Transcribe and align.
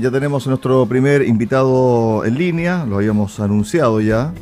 Ya 0.00 0.10
tenemos 0.10 0.46
nuestro 0.46 0.86
primer 0.86 1.20
invitado 1.20 2.24
en 2.24 2.38
línea, 2.38 2.86
lo 2.86 2.96
habíamos 2.96 3.38
anunciado 3.38 4.00
ya. 4.00 4.32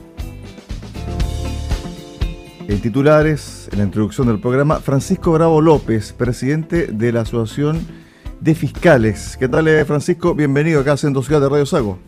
En 2.68 2.80
titulares, 2.80 3.68
en 3.72 3.78
la 3.78 3.84
introducción 3.84 4.28
del 4.28 4.38
programa, 4.38 4.78
Francisco 4.78 5.32
Bravo 5.32 5.60
López, 5.60 6.12
presidente 6.12 6.86
de 6.86 7.10
la 7.10 7.22
Asociación 7.22 7.84
de 8.38 8.54
Fiscales. 8.54 9.36
¿Qué 9.36 9.48
tal, 9.48 9.66
eh, 9.66 9.84
Francisco? 9.84 10.32
Bienvenido 10.32 10.80
acá 10.80 10.92
a 10.92 10.96
Centro 10.96 11.24
Ciudad 11.24 11.40
de 11.40 11.48
Radio 11.48 11.66
Sago. 11.66 11.98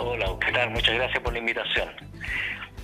Hola, 0.00 0.26
¿qué 0.46 0.52
tal? 0.52 0.70
Muchas 0.70 0.94
gracias 0.94 1.20
por 1.24 1.32
la 1.32 1.40
invitación. 1.40 1.88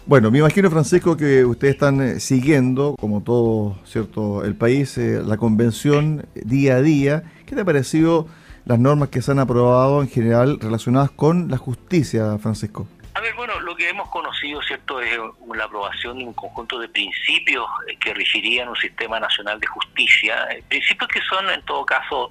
Bueno, 0.04 0.32
me 0.32 0.38
imagino, 0.38 0.68
Francisco, 0.68 1.16
que 1.16 1.44
ustedes 1.44 1.74
están 1.74 2.00
eh, 2.00 2.18
siguiendo, 2.18 2.96
como 2.98 3.22
todo 3.22 3.78
cierto 3.84 4.44
el 4.44 4.56
país, 4.56 4.98
eh, 4.98 5.22
la 5.24 5.36
convención 5.36 6.26
día 6.34 6.74
a 6.76 6.82
día. 6.82 7.22
¿Qué 7.46 7.54
te 7.54 7.60
ha 7.60 7.64
parecido 7.64 8.26
las 8.70 8.78
normas 8.78 9.08
que 9.08 9.20
se 9.20 9.32
han 9.32 9.40
aprobado 9.40 10.00
en 10.00 10.08
general 10.08 10.60
relacionadas 10.60 11.10
con 11.10 11.50
la 11.50 11.56
justicia, 11.56 12.38
Francisco? 12.38 12.86
A 13.14 13.20
ver, 13.20 13.34
bueno, 13.34 13.58
lo 13.58 13.74
que 13.74 13.88
hemos 13.88 14.08
conocido, 14.10 14.62
¿cierto?, 14.62 15.00
es 15.00 15.18
la 15.56 15.64
aprobación 15.64 16.18
de 16.18 16.24
un 16.24 16.34
conjunto 16.34 16.78
de 16.78 16.88
principios 16.88 17.66
eh, 17.88 17.96
que 17.96 18.14
regirían 18.14 18.68
un 18.68 18.76
sistema 18.76 19.18
nacional 19.18 19.58
de 19.58 19.66
justicia, 19.66 20.46
eh, 20.52 20.62
principios 20.68 21.08
que 21.08 21.20
son, 21.22 21.50
en 21.50 21.60
todo 21.62 21.84
caso, 21.84 22.30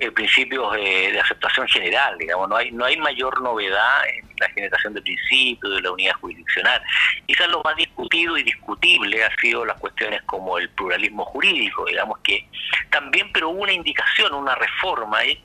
eh, 0.00 0.10
principios 0.10 0.72
de 0.74 1.20
aceptación 1.20 1.68
general, 1.68 2.18
digamos, 2.18 2.48
no 2.48 2.56
hay 2.56 2.72
no 2.72 2.84
hay 2.84 2.96
mayor 2.96 3.40
novedad 3.40 4.08
en 4.12 4.28
la 4.40 4.48
generación 4.50 4.94
de 4.94 5.02
principios 5.02 5.76
de 5.76 5.80
la 5.80 5.92
unidad 5.92 6.14
jurisdiccional. 6.14 6.82
Quizás 7.26 7.48
lo 7.48 7.62
más 7.62 7.76
discutido 7.76 8.36
y 8.36 8.42
discutible 8.42 9.24
ha 9.24 9.30
sido 9.40 9.64
las 9.64 9.78
cuestiones 9.78 10.22
como 10.22 10.58
el 10.58 10.68
pluralismo 10.70 11.24
jurídico, 11.24 11.84
digamos 11.84 12.18
que 12.24 12.48
también, 12.90 13.30
pero 13.32 13.50
hubo 13.50 13.62
una 13.62 13.72
indicación, 13.72 14.34
una 14.34 14.56
reforma 14.56 15.18
ahí, 15.18 15.40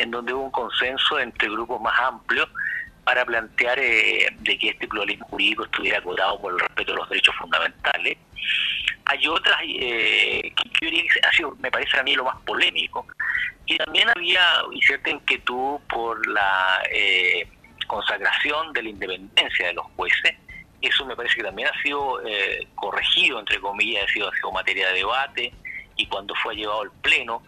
en 0.00 0.10
donde 0.10 0.32
hubo 0.32 0.44
un 0.44 0.50
consenso 0.50 1.18
entre 1.18 1.48
grupos 1.50 1.80
más 1.80 1.98
amplios 2.00 2.48
para 3.04 3.24
plantear 3.24 3.78
eh, 3.78 4.28
de 4.38 4.58
que 4.58 4.70
este 4.70 4.88
pluralismo 4.88 5.26
jurídico 5.26 5.64
estuviera 5.64 5.98
acotado 5.98 6.40
por 6.40 6.54
el 6.54 6.60
respeto 6.60 6.92
de 6.92 6.98
los 6.98 7.08
derechos 7.08 7.34
fundamentales. 7.36 8.16
Hay 9.04 9.26
otras 9.26 9.60
eh, 9.62 10.52
que 10.80 11.06
ha 11.22 11.32
sido, 11.32 11.54
me 11.56 11.70
parece 11.70 11.98
a 11.98 12.02
mí 12.02 12.14
lo 12.14 12.24
más 12.24 12.40
polémico, 12.46 13.06
y 13.66 13.76
también 13.76 14.08
había 14.08 14.42
cierta 14.86 15.10
inquietud 15.10 15.80
por 15.88 16.26
la 16.28 16.82
eh, 16.90 17.46
consagración 17.86 18.72
de 18.72 18.82
la 18.84 18.88
independencia 18.88 19.66
de 19.66 19.74
los 19.74 19.86
jueces. 19.96 20.34
Eso 20.80 21.04
me 21.04 21.14
parece 21.14 21.36
que 21.36 21.42
también 21.42 21.68
ha 21.68 21.82
sido 21.82 22.22
corregido, 22.74 23.38
entre 23.38 23.60
comillas, 23.60 24.04
ha 24.04 24.12
sido, 24.12 24.28
ha 24.28 24.34
sido 24.34 24.50
materia 24.50 24.88
de 24.88 24.94
debate, 24.94 25.52
y 25.96 26.06
cuando 26.06 26.34
fue 26.36 26.56
llevado 26.56 26.82
al 26.82 26.90
Pleno, 27.02 27.42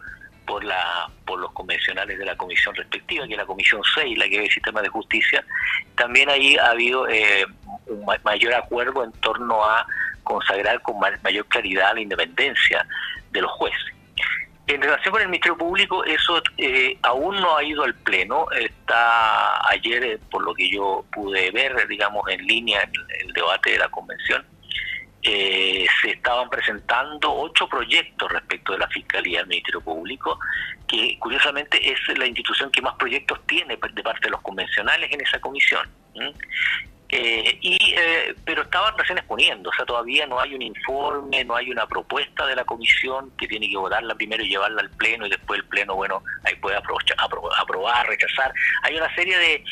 por 0.52 0.64
la 0.64 1.08
por 1.24 1.40
los 1.40 1.50
convencionales 1.52 2.18
de 2.18 2.26
la 2.26 2.36
comisión 2.36 2.74
respectiva, 2.74 3.26
que 3.26 3.32
es 3.32 3.38
la 3.38 3.46
comisión 3.46 3.80
6, 3.94 4.18
la 4.18 4.28
que 4.28 4.36
ve 4.38 4.44
el 4.44 4.50
sistema 4.50 4.82
de 4.82 4.88
justicia, 4.90 5.42
también 5.94 6.28
ahí 6.28 6.58
ha 6.58 6.72
habido 6.72 7.08
eh, 7.08 7.46
un 7.86 8.04
mayor 8.22 8.52
acuerdo 8.52 9.02
en 9.02 9.12
torno 9.12 9.64
a 9.64 9.86
consagrar 10.24 10.82
con 10.82 10.96
mayor 10.98 11.46
claridad 11.46 11.94
la 11.94 12.02
independencia 12.02 12.86
de 13.30 13.40
los 13.40 13.50
jueces. 13.52 13.94
En 14.66 14.82
relación 14.82 15.10
con 15.10 15.22
el 15.22 15.28
Ministerio 15.28 15.56
Público, 15.56 16.04
eso 16.04 16.42
eh, 16.58 16.98
aún 17.00 17.36
no 17.36 17.56
ha 17.56 17.64
ido 17.64 17.82
al 17.84 17.94
Pleno. 17.94 18.50
Está 18.50 19.66
ayer, 19.70 20.04
eh, 20.04 20.18
por 20.30 20.44
lo 20.44 20.52
que 20.52 20.68
yo 20.70 21.06
pude 21.12 21.50
ver, 21.50 21.88
digamos, 21.88 22.28
en 22.28 22.46
línea 22.46 22.86
el 23.24 23.32
debate 23.32 23.70
de 23.70 23.78
la 23.78 23.88
convención, 23.88 24.44
eh, 25.22 25.86
se 26.00 26.10
estaban 26.10 26.50
presentando 26.50 27.32
ocho 27.32 27.68
proyectos 27.68 28.30
respecto 28.30 28.72
de 28.72 28.78
la 28.78 28.88
Fiscalía 28.88 29.38
del 29.38 29.48
Ministerio 29.48 29.80
Público, 29.80 30.38
que 30.88 31.16
curiosamente 31.20 31.78
es 31.92 32.18
la 32.18 32.26
institución 32.26 32.70
que 32.72 32.82
más 32.82 32.94
proyectos 32.96 33.40
tiene 33.46 33.76
de 33.76 34.02
parte 34.02 34.24
de 34.24 34.30
los 34.30 34.40
convencionales 34.42 35.12
en 35.12 35.20
esa 35.20 35.40
comisión. 35.40 35.88
Eh, 37.14 37.58
y 37.60 37.94
eh, 37.94 38.34
pero 38.44 38.62
estaban 38.62 38.96
recién 38.96 39.18
exponiendo, 39.18 39.68
o 39.68 39.72
sea, 39.74 39.84
todavía 39.84 40.26
no 40.26 40.40
hay 40.40 40.54
un 40.54 40.62
informe, 40.62 41.44
no 41.44 41.54
hay 41.54 41.70
una 41.70 41.86
propuesta 41.86 42.46
de 42.46 42.56
la 42.56 42.64
comisión 42.64 43.30
que 43.36 43.46
tiene 43.46 43.68
que 43.68 43.76
votarla 43.76 44.14
primero 44.14 44.42
y 44.42 44.48
llevarla 44.48 44.80
al 44.80 44.90
pleno 44.90 45.26
y 45.26 45.30
después 45.30 45.60
el 45.60 45.66
pleno, 45.66 45.94
bueno, 45.94 46.22
ahí 46.42 46.54
puede 46.56 46.76
aprobar, 46.76 47.04
aprobar 47.58 48.08
rechazar. 48.08 48.52
Hay 48.82 48.96
una 48.96 49.14
serie 49.14 49.36
de, 49.36 49.64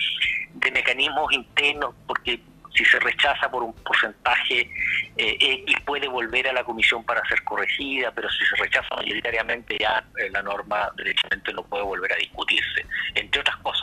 de 0.52 0.70
mecanismos 0.70 1.32
internos 1.32 1.94
porque 2.06 2.40
si 2.74 2.84
se 2.84 2.98
rechaza 3.00 3.50
por 3.50 3.62
un 3.62 3.72
porcentaje 3.72 4.68
eh, 5.16 5.36
X 5.40 5.76
puede 5.84 6.08
volver 6.08 6.48
a 6.48 6.52
la 6.52 6.64
comisión 6.64 7.04
para 7.04 7.20
ser 7.28 7.42
corregida, 7.42 8.12
pero 8.14 8.28
si 8.30 8.44
se 8.44 8.62
rechaza 8.62 8.94
mayoritariamente 8.96 9.76
ya 9.78 10.04
eh, 10.18 10.30
la 10.32 10.42
norma 10.42 10.90
derechamente 10.96 11.52
no 11.52 11.62
puede 11.64 11.82
volver 11.82 12.12
a 12.12 12.16
discutirse, 12.16 12.86
entre 13.14 13.40
otras 13.40 13.56
cosas. 13.58 13.80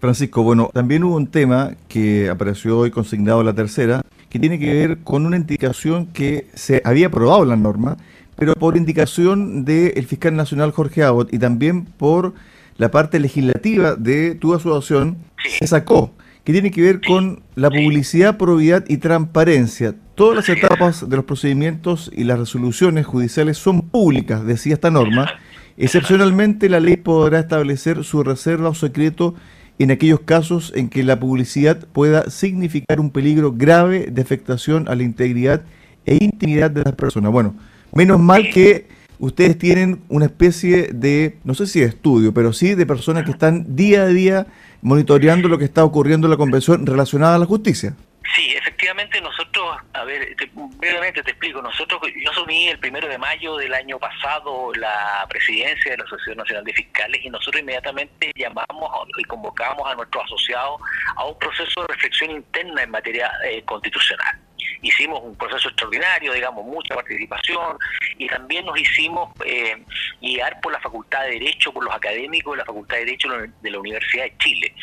Francisco, 0.00 0.42
bueno, 0.42 0.70
también 0.72 1.04
hubo 1.04 1.16
un 1.16 1.30
tema 1.30 1.72
que 1.88 2.30
apareció 2.30 2.78
hoy 2.78 2.90
consignado 2.90 3.40
en 3.40 3.46
la 3.46 3.54
tercera, 3.54 4.00
que 4.30 4.38
tiene 4.38 4.58
que 4.58 4.72
ver 4.72 4.98
con 5.04 5.26
una 5.26 5.36
indicación 5.36 6.06
que 6.06 6.46
se 6.54 6.80
había 6.84 7.08
aprobado 7.08 7.44
la 7.44 7.56
norma, 7.56 7.98
pero 8.36 8.54
por 8.54 8.78
indicación 8.78 9.66
del 9.66 10.06
fiscal 10.06 10.34
nacional 10.34 10.70
Jorge 10.70 11.02
Abbott 11.04 11.32
y 11.34 11.38
también 11.38 11.84
por 11.84 12.32
la 12.78 12.90
parte 12.90 13.20
legislativa 13.20 13.94
de 13.94 14.34
tu 14.34 14.54
asociación, 14.54 15.18
se 15.58 15.66
sacó 15.66 16.14
que 16.44 16.52
tiene 16.52 16.70
que 16.70 16.82
ver 16.82 17.00
con 17.00 17.42
la 17.54 17.70
publicidad, 17.70 18.36
probidad 18.36 18.84
y 18.88 18.96
transparencia. 18.96 19.94
Todas 20.14 20.36
las 20.36 20.48
etapas 20.48 21.08
de 21.08 21.16
los 21.16 21.24
procedimientos 21.24 22.10
y 22.14 22.24
las 22.24 22.38
resoluciones 22.38 23.06
judiciales 23.06 23.58
son 23.58 23.82
públicas, 23.82 24.44
decía 24.44 24.74
esta 24.74 24.90
norma. 24.90 25.28
Excepcionalmente, 25.76 26.68
la 26.68 26.80
ley 26.80 26.96
podrá 26.96 27.40
establecer 27.40 28.04
su 28.04 28.22
reserva 28.22 28.68
o 28.68 28.74
secreto 28.74 29.34
en 29.78 29.90
aquellos 29.90 30.20
casos 30.20 30.72
en 30.76 30.90
que 30.90 31.02
la 31.02 31.18
publicidad 31.18 31.86
pueda 31.92 32.28
significar 32.28 33.00
un 33.00 33.10
peligro 33.10 33.52
grave 33.52 34.08
de 34.10 34.20
afectación 34.20 34.88
a 34.88 34.94
la 34.94 35.04
integridad 35.04 35.62
e 36.04 36.22
intimidad 36.22 36.70
de 36.70 36.82
las 36.84 36.94
personas. 36.94 37.32
Bueno, 37.32 37.54
menos 37.94 38.20
mal 38.20 38.50
que 38.50 38.88
ustedes 39.18 39.56
tienen 39.56 40.00
una 40.08 40.26
especie 40.26 40.90
de, 40.92 41.38
no 41.44 41.54
sé 41.54 41.66
si 41.66 41.80
de 41.80 41.86
estudio, 41.86 42.34
pero 42.34 42.52
sí 42.52 42.74
de 42.74 42.84
personas 42.84 43.24
que 43.24 43.30
están 43.30 43.74
día 43.74 44.02
a 44.02 44.08
día 44.08 44.46
monitoreando 44.82 45.48
lo 45.48 45.58
que 45.58 45.64
está 45.64 45.84
ocurriendo 45.84 46.26
en 46.26 46.32
la 46.32 46.36
convención 46.36 46.86
relacionada 46.86 47.36
a 47.36 47.38
la 47.38 47.46
justicia. 47.46 47.94
Sí, 48.34 48.54
efectivamente 48.56 49.20
nosotros, 49.20 49.76
a 49.92 50.04
ver, 50.04 50.36
brevemente 50.76 51.22
te 51.22 51.32
explico, 51.32 51.60
nosotros, 51.60 52.00
yo 52.22 52.30
asumí 52.30 52.68
el 52.68 52.78
primero 52.78 53.08
de 53.08 53.18
mayo 53.18 53.56
del 53.56 53.74
año 53.74 53.98
pasado 53.98 54.72
la 54.74 55.26
presidencia 55.28 55.90
de 55.90 55.98
la 55.98 56.04
Asociación 56.04 56.38
Nacional 56.38 56.64
de 56.64 56.72
Fiscales 56.72 57.20
y 57.24 57.30
nosotros 57.30 57.60
inmediatamente 57.60 58.30
llamamos 58.36 58.90
y 59.18 59.24
convocamos 59.24 59.84
a 59.86 59.94
nuestros 59.96 60.24
asociados 60.24 60.80
a 61.16 61.24
un 61.24 61.38
proceso 61.38 61.80
de 61.82 61.86
reflexión 61.88 62.30
interna 62.30 62.82
en 62.82 62.90
materia 62.90 63.30
eh, 63.44 63.62
constitucional 63.64 64.38
hicimos 64.82 65.20
un 65.22 65.36
proceso 65.36 65.68
extraordinario, 65.68 66.32
digamos, 66.32 66.64
mucha 66.64 66.94
participación 66.94 67.78
y 68.18 68.26
también 68.28 68.64
nos 68.66 68.78
hicimos 68.78 69.30
eh, 69.44 69.82
guiar 70.20 70.60
por 70.60 70.72
la 70.72 70.80
Facultad 70.80 71.22
de 71.22 71.32
Derecho, 71.32 71.72
por 71.72 71.84
los 71.84 71.94
académicos 71.94 72.54
de 72.54 72.58
la 72.58 72.64
Facultad 72.64 72.96
de 72.96 73.04
Derecho 73.04 73.28
de 73.28 73.70
la 73.70 73.78
Universidad 73.78 74.24
de 74.24 74.36
Chile. 74.38 74.74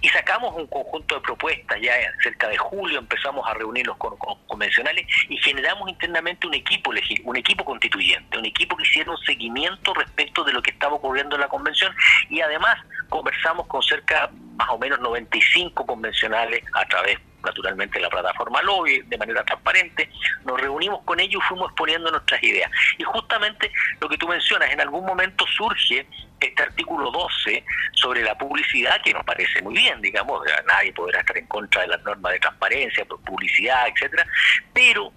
Y 0.00 0.08
sacamos 0.08 0.54
un 0.56 0.66
conjunto 0.66 1.16
de 1.16 1.20
propuestas, 1.20 1.80
ya 1.80 1.92
cerca 2.22 2.48
de 2.48 2.56
julio 2.56 2.98
empezamos 2.98 3.46
a 3.48 3.54
reunirlos 3.54 3.96
con, 3.96 4.16
convencionales 4.46 5.06
y 5.28 5.36
generamos 5.38 5.88
internamente 5.88 6.46
un 6.46 6.54
equipo, 6.54 6.92
un 7.24 7.36
equipo 7.36 7.64
constituyente, 7.64 8.38
un 8.38 8.46
equipo 8.46 8.76
que 8.76 8.84
hiciera 8.84 9.10
un 9.10 9.18
seguimiento 9.18 9.92
respecto 9.94 10.44
de 10.44 10.52
lo 10.52 10.62
que 10.62 10.70
estaba 10.70 10.94
ocurriendo 10.94 11.34
en 11.36 11.40
la 11.40 11.48
convención 11.48 11.92
y 12.30 12.40
además 12.40 12.76
conversamos 13.08 13.66
con 13.66 13.82
cerca 13.82 14.30
más 14.56 14.68
o 14.70 14.78
menos 14.78 15.00
95 15.00 15.86
convencionales 15.86 16.62
a 16.74 16.84
través 16.86 17.18
naturalmente 17.44 18.00
la 18.00 18.10
plataforma 18.10 18.62
Lobby 18.62 19.02
de 19.02 19.18
manera 19.18 19.44
transparente, 19.44 20.10
nos 20.44 20.60
reunimos 20.60 21.02
con 21.04 21.20
ellos 21.20 21.42
y 21.42 21.48
fuimos 21.48 21.68
exponiendo 21.68 22.10
nuestras 22.10 22.42
ideas. 22.42 22.70
Y 22.98 23.04
justamente 23.04 23.70
lo 24.00 24.08
que 24.08 24.18
tú 24.18 24.28
mencionas, 24.28 24.70
en 24.70 24.80
algún 24.80 25.04
momento 25.04 25.46
surge 25.46 26.06
este 26.40 26.62
artículo 26.62 27.10
12 27.10 27.64
sobre 27.92 28.22
la 28.22 28.36
publicidad, 28.36 29.00
que 29.02 29.12
nos 29.12 29.24
parece 29.24 29.60
muy 29.62 29.74
bien, 29.74 30.00
digamos, 30.00 30.42
nadie 30.66 30.92
podrá 30.92 31.20
estar 31.20 31.36
en 31.36 31.46
contra 31.46 31.82
de 31.82 31.88
las 31.88 32.02
normas 32.04 32.32
de 32.32 32.38
transparencia, 32.38 33.04
publicidad, 33.04 33.88
etcétera, 33.88 34.26
pero 34.72 35.12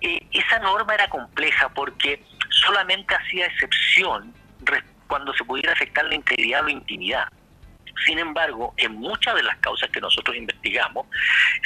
eh, 0.00 0.20
esa 0.32 0.58
norma 0.58 0.94
era 0.94 1.08
compleja 1.08 1.68
porque 1.70 2.22
solamente 2.50 3.14
hacía 3.14 3.46
excepción 3.46 4.34
cuando 5.06 5.32
se 5.32 5.44
pudiera 5.44 5.72
afectar 5.72 6.04
la 6.04 6.14
integridad 6.14 6.64
o 6.64 6.68
intimidad. 6.68 7.28
Sin 8.06 8.18
embargo, 8.18 8.74
en 8.76 8.94
muchas 8.94 9.34
de 9.34 9.42
las 9.42 9.56
causas 9.58 9.90
que 9.90 10.00
nosotros 10.00 10.36
investigamos, 10.36 11.06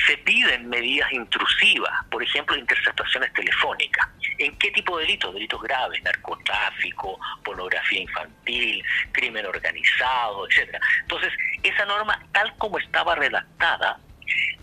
se 0.07 0.17
piden 0.19 0.69
medidas 0.69 1.13
intrusivas, 1.13 1.93
por 2.11 2.23
ejemplo, 2.23 2.57
interceptaciones 2.57 3.33
telefónicas. 3.33 4.09
¿En 4.39 4.57
qué 4.59 4.71
tipo 4.71 4.99
de 4.99 5.05
delitos? 5.05 5.35
Delitos 5.35 5.63
graves, 5.63 6.03
narcotráfico, 6.03 7.19
pornografía 7.45 8.03
infantil, 8.03 8.83
crimen 9.13 9.47
organizado, 9.47 10.49
etcétera. 10.49 10.81
Entonces, 11.03 11.33
esa 11.63 11.85
norma, 11.85 12.21
tal 12.33 12.57
como 12.57 12.79
estaba 12.79 13.15
redactada, 13.15 13.99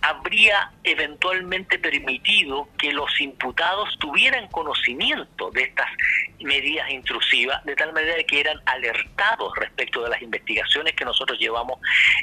habría 0.01 0.71
eventualmente 0.83 1.79
permitido 1.79 2.67
que 2.77 2.91
los 2.91 3.19
imputados 3.19 3.97
tuvieran 3.99 4.47
conocimiento 4.47 5.51
de 5.51 5.63
estas 5.63 5.87
medidas 6.39 6.89
intrusivas, 6.89 7.63
de 7.65 7.75
tal 7.75 7.93
manera 7.93 8.23
que 8.23 8.39
eran 8.39 8.59
alertados 8.65 9.53
respecto 9.57 10.03
de 10.03 10.09
las 10.09 10.21
investigaciones 10.21 10.93
que 10.93 11.05
nosotros 11.05 11.37
llevamos 11.39 11.79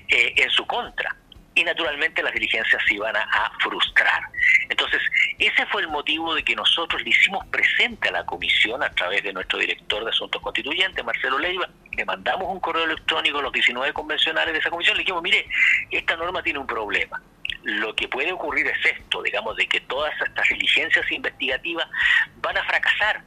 eh, 0.09 0.33
en 0.37 0.51
su 0.51 0.67
contra 0.67 1.15
y 1.57 1.65
naturalmente 1.65 2.23
las 2.23 2.35
diligencias 2.35 2.83
se 2.87 2.95
iban 2.95 3.17
a, 3.17 3.51
frustrar. 3.61 4.21
Entonces, 4.69 5.01
ese 5.39 5.65
fue 5.67 5.81
el 5.81 5.89
motivo 5.89 6.35
de 6.35 6.45
que 6.45 6.55
nosotros 6.55 7.03
le 7.03 7.11
hicimos 7.11 7.45
presente 7.47 8.11
a 8.11 8.13
la 8.13 8.27
comisión 8.27 8.83
a 8.83 8.91
través 8.91 9.23
de 9.23 9.33
nuestro 9.33 9.59
director 9.59 10.05
de 10.05 10.11
Asuntos 10.11 10.41
Constituyentes, 10.43 11.03
Marcelo 11.03 11.39
Leiva, 11.39 11.67
le 11.97 12.05
mandamos 12.05 12.49
un 12.49 12.61
correo 12.61 12.85
electrónico 12.85 13.39
a 13.39 13.43
los 13.43 13.53
19 13.53 13.93
convencionales 13.95 14.53
de 14.53 14.61
esa 14.61 14.69
comisión, 14.69 14.97
le 14.97 15.03
dijimos, 15.03 15.23
mire, 15.23 15.49
esta 15.91 16.15
norma 16.17 16.43
tiene 16.43 16.59
un 16.59 16.67
problema. 16.67 17.21
Lo 17.67 17.95
que 17.97 18.07
puede 18.07 18.33
ocurrir 18.33 18.67
es 18.69 18.85
esto, 18.85 19.23
digamos, 19.23 19.57
de 19.57 19.67
que 19.67 19.81
todas 19.81 20.15
estas 20.21 20.49
diligencias 20.49 21.11
investigativas 21.11 21.89
van 22.37 22.57
a 22.57 22.65
fracasar 22.65 23.23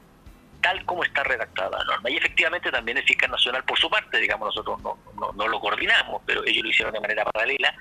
tal 0.62 0.84
como 0.86 1.04
está 1.04 1.24
redactada 1.24 1.78
la 1.80 1.84
norma. 1.84 2.10
Efectivamente 2.40 2.72
también 2.72 2.98
el 2.98 3.04
fiscal 3.04 3.32
nacional, 3.32 3.64
por 3.66 3.78
su 3.78 3.90
parte, 3.90 4.18
digamos, 4.18 4.48
nosotros 4.48 4.82
no, 4.82 4.98
no, 5.36 5.48
lo 5.48 5.60
coordinamos, 5.60 6.22
pero 6.26 6.46
ellos 6.46 6.64
lo 6.64 6.70
hicieron 6.70 6.94
de 6.94 7.02
manera 7.02 7.26
paralela, 7.26 7.74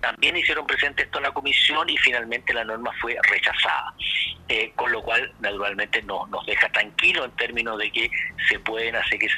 también 0.00 0.36
hicieron 0.36 0.66
presente 0.66 1.04
esto 1.04 1.18
a 1.18 1.22
la 1.22 1.30
comisión 1.32 1.88
y 1.88 1.96
finalmente 1.96 2.52
la 2.52 2.64
norma 2.64 2.92
fue 3.00 3.16
rechazada. 3.22 3.94
Eh, 4.46 4.72
con 4.76 4.92
lo 4.92 5.02
cual, 5.02 5.32
naturalmente, 5.40 6.02
no, 6.02 6.26
nos 6.26 6.44
deja 6.44 6.68
tranquilo 6.68 7.24
en 7.24 7.30
términos 7.30 7.78
de 7.78 7.90
que 7.90 8.10
se 8.46 8.58
pueden 8.58 8.94
hacer, 8.94 9.18
que 9.18 9.28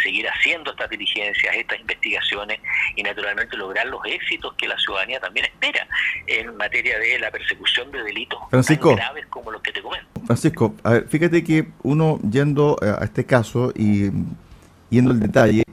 seguir 0.00 0.28
haciendo 0.28 0.70
estas 0.70 0.88
diligencias, 0.90 1.56
estas 1.56 1.80
investigaciones 1.80 2.60
y, 2.94 3.02
naturalmente, 3.02 3.56
lograr 3.56 3.84
los 3.88 4.00
éxitos 4.04 4.54
que 4.54 4.68
la 4.68 4.78
ciudadanía 4.78 5.18
también 5.18 5.46
espera 5.46 5.88
en 6.28 6.56
materia 6.56 7.00
de 7.00 7.18
la 7.18 7.32
persecución 7.32 7.90
de 7.90 8.00
delitos 8.04 8.38
tan 8.48 8.62
graves 8.94 9.26
como 9.26 9.50
los 9.50 9.60
que 9.60 9.72
te 9.72 9.82
comento. 9.82 10.06
Francisco, 10.24 10.76
a 10.84 10.92
ver, 10.92 11.08
fíjate 11.08 11.42
que 11.42 11.66
uno 11.82 12.20
yendo 12.30 12.76
a 12.80 13.04
este 13.04 13.26
caso 13.26 13.71
y 13.74 14.10
yendo 14.90 15.10
al 15.10 15.20
detalle, 15.20 15.64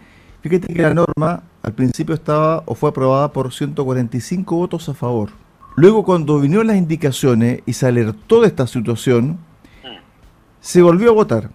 fíjate 0.42 0.74
que 0.74 0.82
la 0.82 0.94
norma 0.94 1.44
al 1.62 1.74
principio 1.74 2.16
estaba 2.16 2.64
o 2.66 2.76
fue 2.76 2.90
aprobada 2.90 3.32
por 3.32 3.54
145 3.54 4.56
votos 4.56 4.90
a 4.90 4.94
favor. 4.94 5.30
Luego 5.76 6.04
cuando 6.04 6.40
vinieron 6.40 6.68
las 6.68 6.78
indicaciones 6.78 7.62
y 7.66 7.74
se 7.74 7.88
alertó 7.88 8.42
de 8.42 8.48
esta 8.48 8.68
situación, 8.68 9.38
se 10.62 10.82
volvió 10.82 11.12
a 11.12 11.14
votar. 11.14 11.52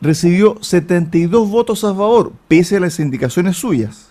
Recibió 0.00 0.58
72 0.60 1.48
votos 1.48 1.84
a 1.84 1.94
favor, 1.94 2.32
pese 2.48 2.76
a 2.76 2.80
las 2.80 2.98
indicaciones 2.98 3.56
suyas. 3.56 4.10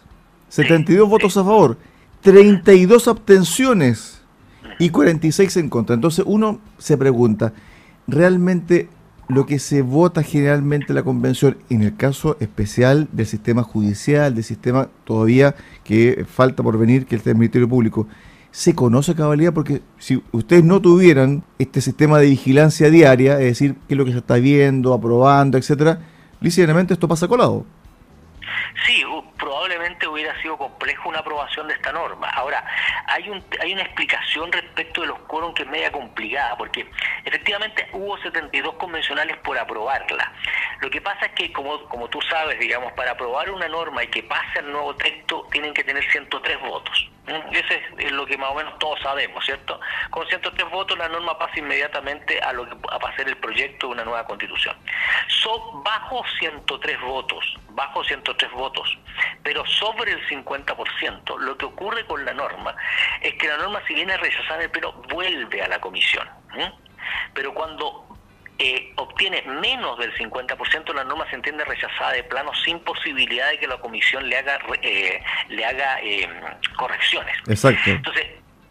72 0.50 1.08
votos 1.08 1.38
a 1.38 1.44
favor, 1.44 1.78
32 2.22 3.08
abstenciones 3.08 4.22
y 4.80 4.90
46 4.90 5.58
en 5.58 5.70
contra. 5.70 5.94
Entonces 5.94 6.26
uno 6.28 6.60
se 6.78 6.98
pregunta, 6.98 7.54
¿realmente 8.08 8.90
lo 9.30 9.46
que 9.46 9.60
se 9.60 9.84
vota 9.84 10.24
generalmente 10.24 10.88
en 10.90 10.96
la 10.96 11.04
convención, 11.04 11.60
en 11.70 11.84
el 11.84 11.96
caso 11.96 12.36
especial 12.40 13.08
del 13.12 13.28
sistema 13.28 13.62
judicial, 13.62 14.34
del 14.34 14.44
sistema 14.44 14.90
todavía 15.04 15.56
que 15.84 16.26
falta 16.28 16.64
por 16.64 16.80
venir, 16.80 17.06
que 17.06 17.16
es 17.16 17.28
el 17.28 17.36
Ministerio 17.36 17.70
Público, 17.70 18.08
se 18.50 18.74
conoce 18.74 19.14
cabalidad 19.16 19.54
porque 19.54 19.82
si 20.00 20.24
ustedes 20.32 20.64
no 20.64 20.82
tuvieran 20.82 21.44
este 21.60 21.80
sistema 21.80 22.18
de 22.18 22.26
vigilancia 22.26 22.90
diaria, 22.90 23.34
es 23.34 23.46
decir, 23.46 23.76
qué 23.88 23.94
es 23.94 23.98
lo 24.00 24.06
que 24.06 24.14
se 24.14 24.18
está 24.18 24.36
viendo, 24.38 24.96
aprobando, 24.96 25.60
etcétera, 25.60 26.00
lícitamente 26.42 26.96
esto 26.96 27.08
pasa 27.08 27.28
colado. 27.28 27.68
Sí, 28.88 29.04
probablemente 29.38 30.08
hubiera 30.08 30.40
sido 30.42 30.58
complejo 30.58 31.08
una 31.08 31.20
aprobación 31.20 31.68
de 31.68 31.76
esta 31.76 31.92
norma. 31.92 32.28
Ahora, 32.30 32.66
hay, 33.08 33.30
un, 33.30 33.44
hay 33.62 33.74
una 33.74 33.84
explicación 33.84 34.52
respecto 34.52 35.02
de 35.02 35.08
los 35.08 35.20
quórum 35.20 35.54
que 35.54 35.64
es 35.64 35.70
media 35.70 35.92
complicada, 35.92 36.58
porque 36.58 36.90
efectivamente 37.30 37.88
hubo 37.94 38.18
72 38.18 38.76
convencionales 38.76 39.38
por 39.38 39.58
aprobarla. 39.58 40.34
Lo 40.82 40.90
que 40.90 41.00
pasa 41.02 41.28
es 41.28 41.32
que, 41.34 41.54
como, 41.54 41.84
como 41.88 42.10
tú 42.10 42.20
sabes, 42.22 42.60
digamos, 42.60 42.92
para 42.94 43.12
aprobar 43.12 43.50
una 43.52 43.68
norma 43.68 44.04
y 44.04 44.08
que 44.08 44.24
pase 44.24 44.60
al 44.60 44.72
nuevo 44.72 44.96
texto, 44.96 45.48
tienen 45.52 45.74
que 45.74 45.84
tener 45.84 46.04
103 46.12 46.60
votos. 46.62 47.10
¿Mm? 47.28 47.54
Ese 47.54 47.82
es 48.00 48.12
lo 48.12 48.26
que 48.26 48.38
más 48.38 48.50
o 48.50 48.56
menos 48.56 48.78
todos 48.80 49.00
sabemos, 49.02 49.46
¿cierto? 49.46 49.80
Con 50.10 50.28
103 50.28 50.70
votos 50.72 50.98
la 50.98 51.08
norma 51.08 51.38
pasa 51.38 51.60
inmediatamente 51.60 52.40
a 52.42 52.52
lo 52.54 52.68
que 52.68 52.76
va 52.76 53.10
a 53.10 53.16
ser 53.16 53.28
el 53.28 53.38
proyecto 53.38 53.88
de 53.88 53.94
una 53.94 54.04
nueva 54.04 54.26
constitución. 54.26 54.76
Son 55.28 55.84
bajo 55.84 56.24
103 56.40 57.02
votos, 57.02 57.56
bajo 57.70 58.04
103 58.04 58.52
votos, 58.52 58.98
pero 59.44 59.66
sobre 59.66 60.14
el 60.14 60.28
50%. 60.28 61.38
Lo 61.40 61.58
que 61.58 61.66
ocurre 61.66 62.06
con 62.06 62.26
la 62.26 62.34
norma 62.34 62.76
es 63.22 63.36
que 63.36 63.48
la 63.48 63.58
norma 63.58 63.82
si 63.88 63.94
viene 63.94 64.18
rechazada 64.18 64.68
pleno 64.70 64.94
vuelve 65.10 65.62
a 65.62 65.68
la 65.68 65.80
comisión. 65.80 66.28
Pero 67.34 67.54
cuando 67.54 68.06
eh, 68.58 68.92
obtiene 68.98 69.42
menos 69.44 69.98
del 70.00 70.14
50%, 70.16 70.94
la 70.94 71.04
norma 71.06 71.30
se 71.30 71.36
entiende 71.36 71.64
rechazada 71.64 72.12
de 72.12 72.24
plano 72.24 72.52
sin 72.66 72.80
posibilidad 72.80 73.50
de 73.50 73.58
que 73.58 73.68
la 73.68 73.78
comisión 73.78 74.28
le 74.28 74.38
haga 74.38 74.60
eh, 74.82 75.22
le 75.48 75.66
haga 75.66 76.00
eh, 76.02 76.30
correcciones. 76.76 77.36
Exacto. 77.48 77.90
Entonces, 77.90 78.26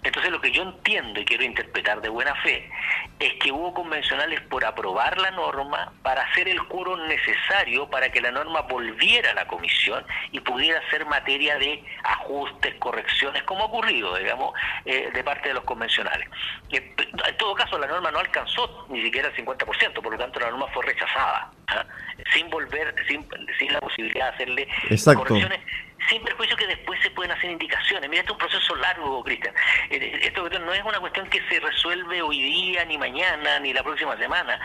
entonces 0.09 0.33
lo 0.33 0.41
que 0.41 0.51
yo 0.51 0.63
entiendo 0.63 1.21
y 1.21 1.25
quiero 1.27 1.45
interpretar 1.45 2.01
de 2.01 2.09
buena 2.09 2.35
fe 2.37 2.71
es 3.19 3.35
que 3.35 3.53
hubo 3.53 3.75
convencionales 3.75 4.41
por 4.41 4.65
aprobar 4.65 5.19
la 5.19 5.31
norma 5.33 5.93
para 6.03 6.23
hacer 6.23 6.49
el 6.49 6.67
coro 6.67 6.97
necesario 6.97 7.91
para 7.91 8.11
que 8.11 8.23
la 8.23 8.31
norma 8.31 8.63
volviera 8.63 9.33
a 9.33 9.35
la 9.35 9.47
comisión 9.47 10.03
y 10.33 10.41
pudiera 10.41 10.81
ser 10.89 11.05
materia 11.05 11.59
de 11.59 11.85
ajustes, 12.05 12.75
correcciones, 12.77 13.43
como 13.43 13.65
ha 13.65 13.67
ocurrido, 13.67 14.17
digamos, 14.17 14.55
eh, 14.87 15.11
de 15.13 15.23
parte 15.23 15.49
de 15.49 15.55
los 15.57 15.65
convencionales. 15.65 16.27
Eh, 16.71 16.95
en 17.27 17.37
todo 17.37 17.55
caso, 17.55 17.79
la 17.79 17.87
norma 17.87 18.11
no 18.11 18.21
alcanzó 18.21 18.87
ni 18.89 19.03
siquiera 19.03 19.29
el 19.29 19.37
50%, 19.37 20.01
por 20.01 20.11
lo 20.11 20.19
tanto 20.19 20.41
la 20.41 20.49
norma 20.49 20.69
fue 20.69 20.87
rechazada, 20.87 21.51
¿ah? 21.67 21.85
sin 22.33 22.49
volver, 22.49 22.95
sin, 23.07 23.29
sin 23.59 23.75
la 23.75 23.81
posibilidad 23.81 24.31
de 24.31 24.35
hacerle 24.35 24.69
correcciones 25.05 25.61
sin 26.09 26.23
perjuicio 26.23 26.57
que 26.57 26.67
después 26.67 27.01
se 27.03 27.11
pueden 27.11 27.33
hacer 27.33 27.51
indicaciones. 27.51 28.09
Mira, 28.09 28.21
esto 28.21 28.33
es 28.33 28.43
un 28.43 28.49
proceso 28.49 28.77
largo, 28.77 29.23
Cristian. 29.23 29.55
Eh, 29.91 30.21
esto 30.23 30.49
no 30.49 30.73
es 30.73 30.83
una 30.85 31.01
cuestión 31.01 31.29
que 31.29 31.41
se 31.49 31.61
resuelve 31.61 32.23
hoy 32.23 32.41
día, 32.41 32.85
ni 32.85 32.99
mañana, 32.99 33.59
ni 33.61 33.73
la 33.73 33.83
próxima 33.83 34.17
semana. 34.17 34.61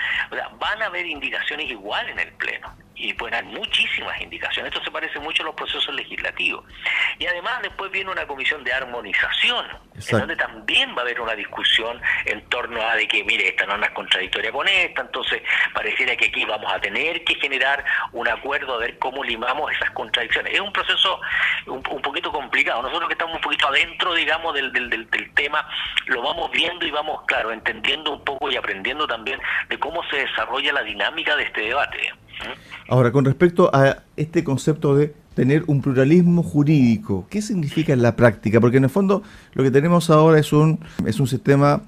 Van 0.60 0.82
a 0.82 0.86
haber 0.86 1.06
indicaciones 1.06 1.70
igual 1.70 2.10
en 2.10 2.20
el 2.20 2.32
Pleno 2.34 2.83
y 2.96 3.14
pueden 3.14 3.36
haber 3.36 3.60
muchísimas 3.60 4.20
indicaciones. 4.22 4.72
Esto 4.72 4.84
se 4.84 4.92
parece 4.92 5.20
mucho 5.20 5.44
a 5.44 5.48
los 5.48 5.56
procesos 5.56 5.94
legislativos. 5.96 6.64
Y 7.18 7.26
además 7.26 7.62
después 7.62 7.92
viene 7.92 8.12
una 8.12 8.26
comisión 8.28 8.64
de 8.64 8.74
armonización, 8.74 9.66
en 9.96 10.20
donde 10.20 10.36
también 10.36 10.96
va 10.96 11.00
a 11.00 11.02
haber 11.02 11.20
una 11.20 11.36
discusión 11.36 12.02
en 12.26 12.42
torno 12.50 12.82
a 12.82 12.96
de 12.96 13.08
que, 13.08 13.24
mire, 13.24 13.50
esta 13.50 13.66
norma 13.66 13.88
es 13.88 13.92
contradictoria 13.94 14.52
con 14.52 14.68
esta, 14.68 15.02
entonces 15.02 15.42
pareciera 15.74 16.16
que 16.16 16.26
aquí 16.26 16.46
vamos 16.46 16.72
a 16.72 16.80
tener 16.80 17.24
que 17.24 17.36
generar 17.36 17.84
un 18.12 18.28
acuerdo 18.28 18.76
a 18.76 18.78
ver 18.80 19.00
cómo 19.00 19.24
limamos 19.24 19.72
esas 19.72 19.92
contradicciones. 19.92 20.54
Es 20.54 20.60
un 20.60 20.72
proceso 20.72 21.20
un, 21.68 21.82
poquito 21.82 22.32
complicado. 22.32 22.82
Nosotros 22.82 23.08
que 23.08 23.14
estamos 23.14 23.36
un 23.36 23.42
poquito 23.42 23.68
adentro, 23.68 24.14
digamos, 24.14 24.54
del, 24.54 24.72
del, 24.72 24.90
del, 24.90 25.10
del 25.10 25.34
tema, 25.34 25.68
lo 26.06 26.22
vamos 26.22 26.52
viendo 26.52 26.86
y 26.86 26.92
vamos, 26.92 27.24
claro, 27.26 27.52
entendiendo 27.52 28.12
un 28.12 28.24
poco 28.24 28.52
y 28.52 28.56
aprendiendo 28.56 29.08
también 29.08 29.40
de 29.70 29.80
cómo 29.80 30.04
se 30.10 30.18
desarrolla 30.18 30.74
la 30.74 30.84
dinámica 30.84 31.36
de 31.36 31.44
este 31.44 31.62
debate. 31.62 32.14
Ahora, 32.88 33.12
con 33.12 33.26
respecto 33.26 33.70
a 33.74 34.04
este 34.18 34.44
concepto 34.44 34.96
de 34.96 35.14
tener 35.36 35.64
un 35.68 35.82
pluralismo 35.82 36.44
jurídico, 36.44 37.26
¿qué 37.30 37.42
significa 37.42 37.94
en 37.94 38.02
la 38.02 38.16
práctica? 38.16 38.60
Porque 38.60 38.78
en 38.78 38.84
el 38.84 38.90
fondo 38.90 39.24
lo 39.54 39.64
que 39.64 39.72
tenemos 39.72 40.10
ahora 40.10 40.40
es 40.40 40.54
un, 40.54 40.80
es 41.06 41.20
un 41.20 41.28
sistema 41.28 41.82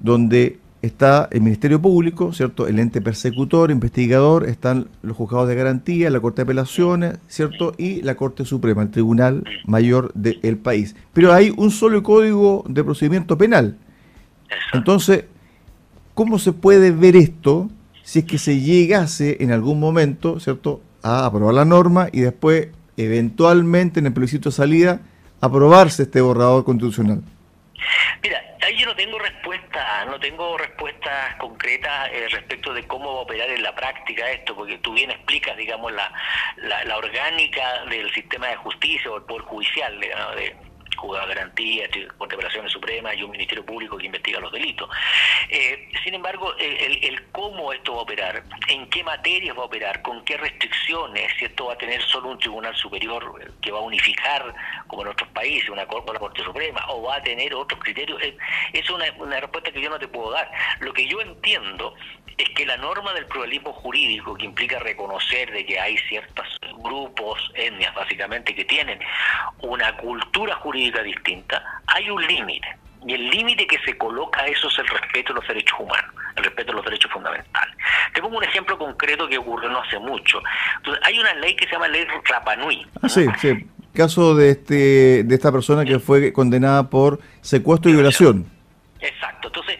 donde 0.00 0.58
está 0.82 1.28
el 1.32 1.40
Ministerio 1.40 1.80
Público, 1.82 2.32
¿cierto? 2.32 2.66
El 2.66 2.78
ente 2.78 3.00
persecutor, 3.00 3.70
investigador, 3.70 4.48
están 4.48 4.88
los 5.02 5.16
juzgados 5.16 5.48
de 5.48 5.54
garantía, 5.54 6.10
la 6.10 6.20
Corte 6.20 6.36
de 6.36 6.42
Apelaciones, 6.44 7.18
¿cierto? 7.26 7.72
Y 7.78 8.02
la 8.02 8.14
Corte 8.14 8.44
Suprema, 8.44 8.82
el 8.82 8.90
Tribunal 8.90 9.44
Mayor 9.66 10.12
del 10.14 10.56
país. 10.58 10.94
Pero 11.12 11.32
hay 11.32 11.52
un 11.56 11.70
solo 11.70 12.02
código 12.02 12.64
de 12.68 12.84
procedimiento 12.84 13.36
penal. 13.36 13.76
Entonces, 14.72 15.24
¿cómo 16.14 16.38
se 16.38 16.52
puede 16.52 16.90
ver 16.92 17.16
esto 17.16 17.68
si 18.08 18.20
es 18.20 18.24
que 18.24 18.38
se 18.38 18.58
llegase 18.58 19.36
en 19.40 19.52
algún 19.52 19.78
momento, 19.78 20.40
¿cierto?, 20.40 20.80
a 21.02 21.26
aprobar 21.26 21.52
la 21.52 21.66
norma 21.66 22.08
y 22.10 22.22
después, 22.22 22.68
eventualmente, 22.96 24.00
en 24.00 24.06
el 24.06 24.14
plebiscito 24.14 24.48
de 24.48 24.56
salida, 24.56 25.00
aprobarse 25.42 26.04
este 26.04 26.22
borrador 26.22 26.64
constitucional. 26.64 27.20
Mira, 28.22 28.40
ahí 28.62 28.78
yo 28.78 28.86
no 28.86 28.96
tengo 28.96 29.18
respuesta, 29.18 30.06
no 30.06 30.18
tengo 30.20 30.56
respuestas 30.56 31.36
concretas 31.36 32.08
eh, 32.10 32.28
respecto 32.30 32.72
de 32.72 32.82
cómo 32.84 33.12
va 33.12 33.18
a 33.18 33.22
operar 33.24 33.50
en 33.50 33.62
la 33.62 33.74
práctica 33.74 34.30
esto, 34.30 34.56
porque 34.56 34.78
tú 34.78 34.94
bien 34.94 35.10
explicas, 35.10 35.54
digamos, 35.58 35.92
la, 35.92 36.10
la, 36.86 36.96
orgánica 36.96 37.84
del 37.90 38.10
sistema 38.14 38.46
de 38.46 38.56
justicia 38.56 39.10
o 39.10 39.18
el 39.18 39.24
poder 39.24 39.42
judicial, 39.42 40.00
de, 40.00 40.56
juzgado 40.98 41.28
de 41.28 41.34
garantía, 41.34 41.88
Corte 42.16 42.36
de 42.36 42.68
Supremas 42.68 43.16
y 43.16 43.22
un 43.22 43.30
Ministerio 43.30 43.64
Público 43.64 43.96
que 43.96 44.06
investiga 44.06 44.40
los 44.40 44.52
delitos. 44.52 44.88
Eh, 45.48 45.88
sin 46.04 46.14
embargo, 46.14 46.54
el, 46.58 47.26
cómo 47.32 47.72
esto 47.72 47.92
va 47.94 48.00
a 48.00 48.02
operar, 48.02 48.44
en 48.68 48.88
qué 48.90 49.02
materias 49.04 49.56
va 49.56 49.62
a 49.62 49.66
operar, 49.66 50.02
con 50.02 50.24
qué 50.24 50.36
restricciones, 50.36 51.32
si 51.38 51.46
esto 51.46 51.66
va 51.66 51.74
a 51.74 51.78
tener 51.78 52.02
solo 52.02 52.30
un 52.30 52.38
tribunal 52.38 52.74
superior 52.76 53.52
que 53.60 53.70
va 53.70 53.78
a 53.78 53.82
unificar, 53.82 54.54
como 54.86 55.02
en 55.02 55.08
otros 55.08 55.28
países, 55.30 55.68
una 55.70 55.82
la 55.82 56.18
Corte 56.18 56.42
Suprema, 56.42 56.84
o 56.88 57.02
va 57.02 57.16
a 57.16 57.22
tener 57.22 57.54
otros 57.54 57.80
criterios, 57.80 58.20
es 58.72 58.90
una, 58.90 59.06
una 59.18 59.40
respuesta 59.40 59.70
que 59.70 59.80
yo 59.80 59.90
no 59.90 59.98
te 59.98 60.08
puedo 60.08 60.30
dar. 60.30 60.50
Lo 60.80 60.92
que 60.92 61.06
yo 61.06 61.20
entiendo 61.20 61.94
es 62.38 62.48
que 62.50 62.64
la 62.64 62.76
norma 62.76 63.12
del 63.12 63.26
pluralismo 63.26 63.72
jurídico, 63.72 64.34
que 64.34 64.44
implica 64.44 64.78
reconocer 64.78 65.50
de 65.50 65.66
que 65.66 65.78
hay 65.78 65.98
ciertos 66.08 66.46
grupos, 66.78 67.50
etnias 67.54 67.92
básicamente, 67.94 68.54
que 68.54 68.64
tienen 68.64 69.00
una 69.60 69.96
cultura 69.96 70.54
jurídica 70.56 70.87
distinta, 71.02 71.62
hay 71.86 72.10
un 72.10 72.24
límite. 72.26 72.68
Y 73.06 73.14
el 73.14 73.30
límite 73.30 73.66
que 73.66 73.78
se 73.84 73.96
coloca 73.96 74.42
a 74.42 74.46
eso 74.46 74.68
es 74.68 74.78
el 74.78 74.88
respeto 74.88 75.32
a 75.32 75.36
los 75.36 75.46
derechos 75.46 75.78
humanos, 75.78 76.10
el 76.36 76.44
respeto 76.44 76.72
a 76.72 76.74
los 76.74 76.84
derechos 76.84 77.10
fundamentales. 77.12 77.76
Te 78.12 78.20
pongo 78.20 78.38
un 78.38 78.44
ejemplo 78.44 78.76
concreto 78.76 79.28
que 79.28 79.38
ocurrió 79.38 79.70
no 79.70 79.80
hace 79.80 79.98
mucho. 79.98 80.42
hay 81.02 81.18
una 81.18 81.34
ley 81.34 81.54
que 81.54 81.66
se 81.66 81.72
llama 81.72 81.88
Ley 81.88 82.06
Rapanui. 82.24 82.86
Ah, 83.00 83.08
sí, 83.08 83.26
sí. 83.38 83.66
Caso 83.94 84.34
de, 84.34 84.50
este, 84.50 85.24
de 85.24 85.34
esta 85.34 85.50
persona 85.50 85.84
que 85.84 85.98
fue 85.98 86.32
condenada 86.32 86.90
por 86.90 87.20
secuestro 87.40 87.90
y 87.90 87.94
violación. 87.94 88.46
Exacto. 89.00 89.48
Entonces, 89.48 89.78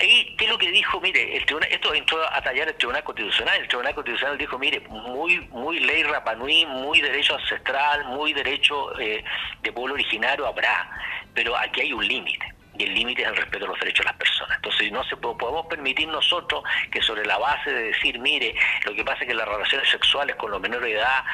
ahí, 0.00 0.34
¿qué 0.36 0.44
es 0.44 0.50
lo 0.50 0.58
que 0.58 0.70
dijo? 0.70 1.00
Mire, 1.00 1.36
el 1.36 1.44
tribunal, 1.44 1.70
esto 1.72 1.94
entró 1.94 2.18
a 2.32 2.42
tallar 2.42 2.68
el 2.68 2.74
Tribunal 2.74 3.04
Constitucional. 3.04 3.60
El 3.60 3.68
Tribunal 3.68 3.94
Constitucional 3.94 4.38
dijo, 4.38 4.58
mire, 4.58 4.80
muy 4.88 5.40
muy 5.50 5.78
ley 5.80 6.02
Rapanui, 6.02 6.66
muy 6.66 7.00
derecho 7.00 7.36
ancestral, 7.36 8.04
muy 8.06 8.32
derecho 8.32 8.98
eh, 8.98 9.22
de 9.62 9.72
pueblo 9.72 9.94
originario 9.94 10.46
habrá, 10.46 10.90
pero 11.34 11.56
aquí 11.56 11.82
hay 11.82 11.92
un 11.92 12.06
límite 12.06 12.59
y 12.78 12.84
el 12.84 12.94
límite 12.94 13.22
es 13.22 13.28
el 13.28 13.36
respeto 13.36 13.64
a 13.64 13.68
los 13.68 13.80
derechos 13.80 14.04
de 14.04 14.10
las 14.10 14.18
personas. 14.18 14.56
Entonces 14.56 14.92
no 14.92 15.04
se 15.04 15.16
podemos 15.16 15.66
permitir 15.66 16.08
nosotros 16.08 16.62
que 16.90 17.02
sobre 17.02 17.26
la 17.26 17.38
base 17.38 17.72
de 17.72 17.82
decir, 17.84 18.18
mire, 18.18 18.54
lo 18.84 18.94
que 18.94 19.04
pasa 19.04 19.22
es 19.22 19.28
que 19.28 19.34
las 19.34 19.48
relaciones 19.48 19.88
sexuales 19.88 20.36
con 20.36 20.50
los 20.50 20.60
menores 20.60 20.84
de 20.84 20.98
edad 20.98 21.24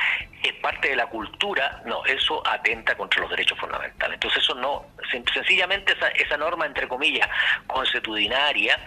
es 0.42 0.52
parte 0.54 0.88
de 0.88 0.96
la 0.96 1.06
cultura, 1.06 1.82
no, 1.84 2.04
eso 2.04 2.46
atenta 2.46 2.96
contra 2.96 3.20
los 3.20 3.30
derechos 3.30 3.58
fundamentales. 3.58 4.14
Entonces 4.14 4.42
eso 4.42 4.54
no, 4.54 4.86
sencillamente 5.32 5.92
esa, 5.92 6.08
esa 6.08 6.36
norma, 6.36 6.66
entre 6.66 6.88
comillas, 6.88 7.28
consuetudinaria, 7.66 8.78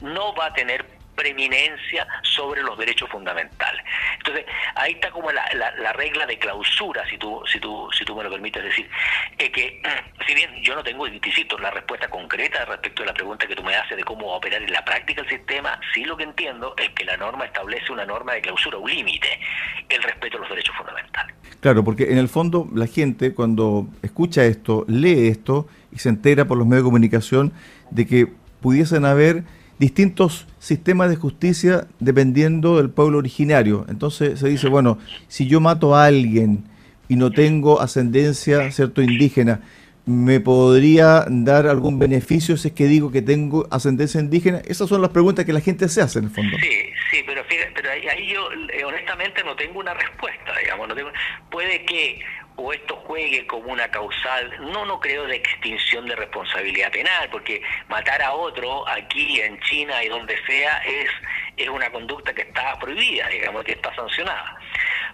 no 0.00 0.34
va 0.34 0.46
a 0.46 0.52
tener 0.54 0.97
preeminencia 1.18 2.06
sobre 2.22 2.62
los 2.62 2.78
derechos 2.78 3.10
fundamentales. 3.10 3.82
Entonces, 4.18 4.46
ahí 4.76 4.92
está 4.92 5.10
como 5.10 5.32
la, 5.32 5.42
la, 5.52 5.92
regla 5.92 6.26
de 6.26 6.38
clausura, 6.38 7.04
si 7.10 7.18
tú, 7.18 7.42
si 7.50 7.58
tú, 7.58 7.88
si 7.96 8.04
tú 8.04 8.14
me 8.14 8.22
lo 8.22 8.30
permites 8.30 8.62
decir, 8.62 8.88
es 9.36 9.50
que, 9.50 9.82
si 10.26 10.34
bien 10.34 10.50
yo 10.62 10.76
no 10.76 10.84
tengo, 10.84 11.08
insisto, 11.08 11.58
la 11.58 11.72
respuesta 11.72 12.08
concreta 12.08 12.64
respecto 12.66 13.02
a 13.02 13.06
la 13.06 13.14
pregunta 13.14 13.48
que 13.48 13.56
tú 13.56 13.64
me 13.64 13.74
haces 13.74 13.96
de 13.96 14.04
cómo 14.04 14.32
operar 14.32 14.62
en 14.62 14.72
la 14.72 14.84
práctica 14.84 15.22
el 15.22 15.28
sistema, 15.28 15.80
sí 15.92 16.04
lo 16.04 16.16
que 16.16 16.22
entiendo 16.22 16.74
es 16.78 16.90
que 16.90 17.04
la 17.04 17.16
norma 17.16 17.46
establece 17.46 17.92
una 17.92 18.06
norma 18.06 18.34
de 18.34 18.40
clausura, 18.40 18.78
un 18.78 18.88
límite, 18.88 19.40
el 19.88 20.02
respeto 20.04 20.36
a 20.36 20.40
los 20.40 20.48
derechos 20.48 20.76
fundamentales. 20.76 21.34
Claro, 21.60 21.82
porque 21.82 22.12
en 22.12 22.18
el 22.18 22.28
fondo 22.28 22.68
la 22.72 22.86
gente 22.86 23.34
cuando 23.34 23.88
escucha 24.02 24.44
esto, 24.44 24.84
lee 24.86 25.26
esto 25.26 25.66
y 25.90 25.98
se 25.98 26.10
entera 26.10 26.44
por 26.44 26.56
los 26.56 26.66
medios 26.68 26.84
de 26.84 26.88
comunicación 26.88 27.52
de 27.90 28.06
que 28.06 28.28
pudiesen 28.60 29.04
haber 29.04 29.42
distintos 29.78 30.46
sistemas 30.58 31.10
de 31.10 31.16
justicia 31.16 31.86
dependiendo 32.00 32.76
del 32.78 32.90
pueblo 32.90 33.18
originario. 33.18 33.86
Entonces 33.88 34.40
se 34.40 34.48
dice, 34.48 34.68
bueno, 34.68 34.98
si 35.28 35.46
yo 35.46 35.60
mato 35.60 35.94
a 35.94 36.04
alguien 36.04 36.64
y 37.08 37.16
no 37.16 37.30
tengo 37.30 37.80
ascendencia, 37.80 38.70
cierto, 38.70 39.02
indígena, 39.02 39.60
¿me 40.04 40.40
podría 40.40 41.24
dar 41.28 41.66
algún 41.66 41.98
beneficio 41.98 42.56
si 42.56 42.68
es 42.68 42.74
que 42.74 42.86
digo 42.86 43.12
que 43.12 43.22
tengo 43.22 43.66
ascendencia 43.70 44.20
indígena? 44.20 44.62
Esas 44.66 44.88
son 44.88 45.00
las 45.00 45.10
preguntas 45.10 45.44
que 45.44 45.52
la 45.52 45.60
gente 45.60 45.88
se 45.88 46.02
hace 46.02 46.18
en 46.18 46.26
el 46.26 46.30
fondo. 46.30 46.56
Sí, 46.60 46.68
sí, 47.10 47.18
pero, 47.26 47.44
fíjate, 47.44 47.72
pero 47.74 47.90
ahí, 47.90 48.32
yo 48.32 48.48
eh, 48.72 48.84
honestamente 48.84 49.44
no 49.44 49.54
tengo 49.54 49.78
una 49.80 49.94
respuesta, 49.94 50.52
digamos. 50.60 50.88
No 50.88 50.94
tengo, 50.94 51.10
puede 51.50 51.84
que 51.84 52.20
o 52.58 52.72
esto 52.72 52.96
juegue 53.06 53.46
como 53.46 53.72
una 53.72 53.88
causal, 53.88 54.52
no, 54.72 54.84
no 54.84 54.98
creo 54.98 55.26
de 55.26 55.36
extinción 55.36 56.06
de 56.06 56.16
responsabilidad 56.16 56.90
penal, 56.90 57.28
porque 57.30 57.62
matar 57.88 58.20
a 58.20 58.32
otro 58.32 58.86
aquí 58.88 59.40
en 59.40 59.58
China 59.60 60.02
y 60.02 60.08
donde 60.08 60.36
sea 60.44 60.78
es, 60.78 61.08
es 61.56 61.68
una 61.68 61.88
conducta 61.90 62.34
que 62.34 62.42
está 62.42 62.76
prohibida, 62.78 63.28
digamos, 63.28 63.62
que 63.64 63.72
está 63.72 63.94
sancionada 63.94 64.58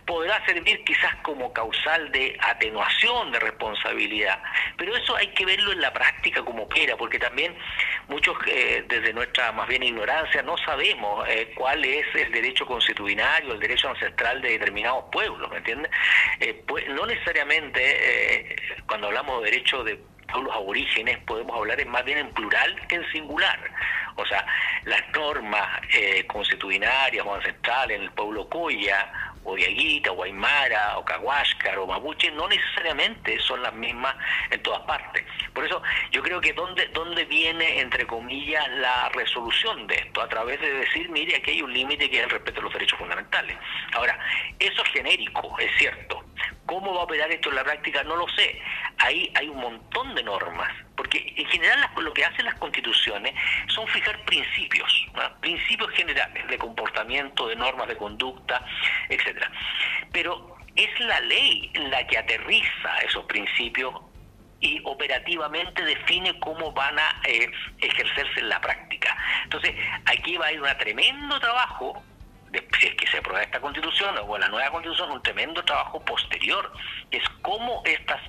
podrá 0.06 0.44
servir 0.44 0.82
quizás 0.84 1.14
como 1.22 1.52
causal 1.52 2.10
de 2.12 2.36
atenuación 2.40 3.32
de 3.32 3.40
responsabilidad, 3.40 4.42
pero 4.76 4.94
eso 4.96 5.16
hay 5.16 5.28
que 5.28 5.46
verlo 5.46 5.72
en 5.72 5.80
la 5.80 5.92
práctica 5.92 6.44
como 6.44 6.68
quiera, 6.68 6.96
porque 6.96 7.18
también 7.18 7.56
muchos 8.08 8.36
eh, 8.46 8.84
desde 8.88 9.12
nuestra 9.12 9.52
más 9.52 9.66
bien 9.68 9.82
ignorancia 9.82 10.42
no 10.42 10.56
sabemos 10.58 11.26
eh, 11.28 11.52
cuál 11.54 11.84
es 11.84 12.06
el 12.14 12.30
derecho 12.32 12.66
constitucional, 12.66 13.50
el 13.50 13.60
derecho 13.60 13.88
ancestral 13.88 14.42
de 14.42 14.50
determinados 14.50 15.04
pueblos, 15.10 15.50
¿me 15.50 15.58
entiendes? 15.58 15.90
Eh, 16.40 16.62
pues, 16.66 16.86
no 16.88 17.06
necesariamente 17.06 18.56
cuando 18.86 19.06
hablamos 19.06 19.42
de 19.42 19.50
derecho 19.50 19.84
de 19.84 19.98
pueblos 20.34 20.54
aborígenes 20.54 21.18
podemos 21.18 21.56
hablar 21.56 21.84
más 21.86 22.04
bien 22.04 22.18
en 22.18 22.30
plural 22.32 22.74
que 22.88 22.96
en 22.96 23.12
singular. 23.12 23.58
O 24.16 24.26
sea, 24.26 24.46
las 24.84 25.02
normas 25.12 25.80
eh, 25.92 26.24
constitucionarias 26.26 27.24
o 27.26 27.34
ancestrales 27.34 27.96
en 27.96 28.04
el 28.04 28.10
pueblo 28.12 28.48
Coya 28.48 29.23
o 29.44 29.54
Diaguita, 29.54 30.12
o 30.12 30.22
Aymara, 30.22 30.98
o 30.98 31.04
Cahuáscar, 31.04 31.78
o 31.78 31.86
Mapuche, 31.86 32.30
no 32.32 32.48
necesariamente 32.48 33.38
son 33.40 33.62
las 33.62 33.74
mismas 33.74 34.14
en 34.50 34.62
todas 34.62 34.80
partes. 34.82 35.24
Por 35.52 35.64
eso 35.64 35.82
yo 36.10 36.22
creo 36.22 36.40
que 36.40 36.52
dónde, 36.52 36.86
dónde 36.88 37.24
viene, 37.24 37.80
entre 37.80 38.06
comillas, 38.06 38.66
la 38.70 39.08
resolución 39.10 39.86
de 39.86 39.94
esto, 39.96 40.22
a 40.22 40.28
través 40.28 40.60
de 40.60 40.72
decir, 40.72 41.08
mire, 41.10 41.36
aquí 41.36 41.52
hay 41.52 41.62
un 41.62 41.72
límite 41.72 42.10
que 42.10 42.18
es 42.18 42.24
el 42.24 42.30
respeto 42.30 42.60
a 42.60 42.64
los 42.64 42.72
derechos 42.72 42.98
fundamentales. 42.98 43.56
Ahora, 43.92 44.18
eso 44.58 44.82
es 44.82 44.88
genérico, 44.90 45.56
es 45.58 45.70
cierto. 45.78 46.24
¿Cómo 46.66 46.94
va 46.94 47.00
a 47.00 47.04
operar 47.04 47.30
esto 47.30 47.50
en 47.50 47.56
la 47.56 47.64
práctica? 47.64 48.02
No 48.04 48.16
lo 48.16 48.28
sé. 48.28 48.60
Ahí 48.98 49.30
hay 49.34 49.48
un 49.48 49.58
montón 49.58 50.14
de 50.14 50.22
normas, 50.22 50.70
porque 50.96 51.34
en 51.36 51.46
general 51.46 51.88
lo 51.98 52.12
que 52.12 52.24
hacen 52.24 52.44
las 52.44 52.54
constituciones 52.56 53.34
son 53.68 53.86
fijar 53.88 54.24
principios, 54.24 55.06
principios 55.40 55.90
generales 55.90 56.46
de 56.48 56.58
comportamiento, 56.58 57.48
de 57.48 57.56
normas 57.56 57.88
de 57.88 57.96
conducta, 57.96 58.64
etcétera. 59.08 59.50
Pero 60.12 60.56
es 60.76 61.00
la 61.00 61.20
ley 61.20 61.70
la 61.74 62.06
que 62.06 62.18
aterriza 62.18 62.98
esos 63.06 63.24
principios 63.26 63.94
y 64.60 64.80
operativamente 64.84 65.84
define 65.84 66.38
cómo 66.40 66.72
van 66.72 66.98
a 66.98 67.20
eh, 67.24 67.50
ejercerse 67.80 68.40
en 68.40 68.48
la 68.48 68.60
práctica. 68.60 69.16
Entonces, 69.44 69.74
aquí 70.06 70.36
va 70.36 70.46
a 70.46 70.52
ir 70.52 70.62
un 70.62 70.78
tremendo 70.78 71.38
trabajo 71.38 72.02
si 72.78 72.86
es 72.86 72.94
que 72.94 73.06
se 73.06 73.18
aprueba 73.18 73.42
esta 73.42 73.60
constitución 73.60 74.14
o 74.26 74.38
la 74.38 74.48
nueva 74.48 74.70
constitución, 74.70 75.10
un 75.10 75.22
tremendo 75.22 75.64
trabajo 75.64 76.00
posterior, 76.04 76.72
que 77.10 77.18
es 77.18 77.28
cómo 77.42 77.82
estas 77.84 78.20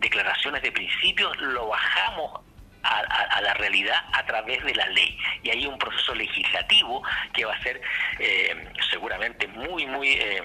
declaraciones 0.00 0.62
de 0.62 0.72
principios 0.72 1.36
lo 1.40 1.68
bajamos 1.68 2.40
a, 2.82 3.40
la 3.40 3.54
realidad 3.54 3.96
a 4.12 4.24
través 4.26 4.62
de 4.64 4.74
la 4.74 4.86
ley. 4.88 5.18
Y 5.42 5.50
hay 5.50 5.66
un 5.66 5.78
proceso 5.78 6.14
legislativo 6.14 7.02
que 7.32 7.44
va 7.44 7.54
a 7.54 7.62
ser 7.62 7.80
eh, 8.18 8.72
seguramente 8.90 9.46
muy, 9.48 9.86
muy... 9.86 10.08
Eh, 10.08 10.42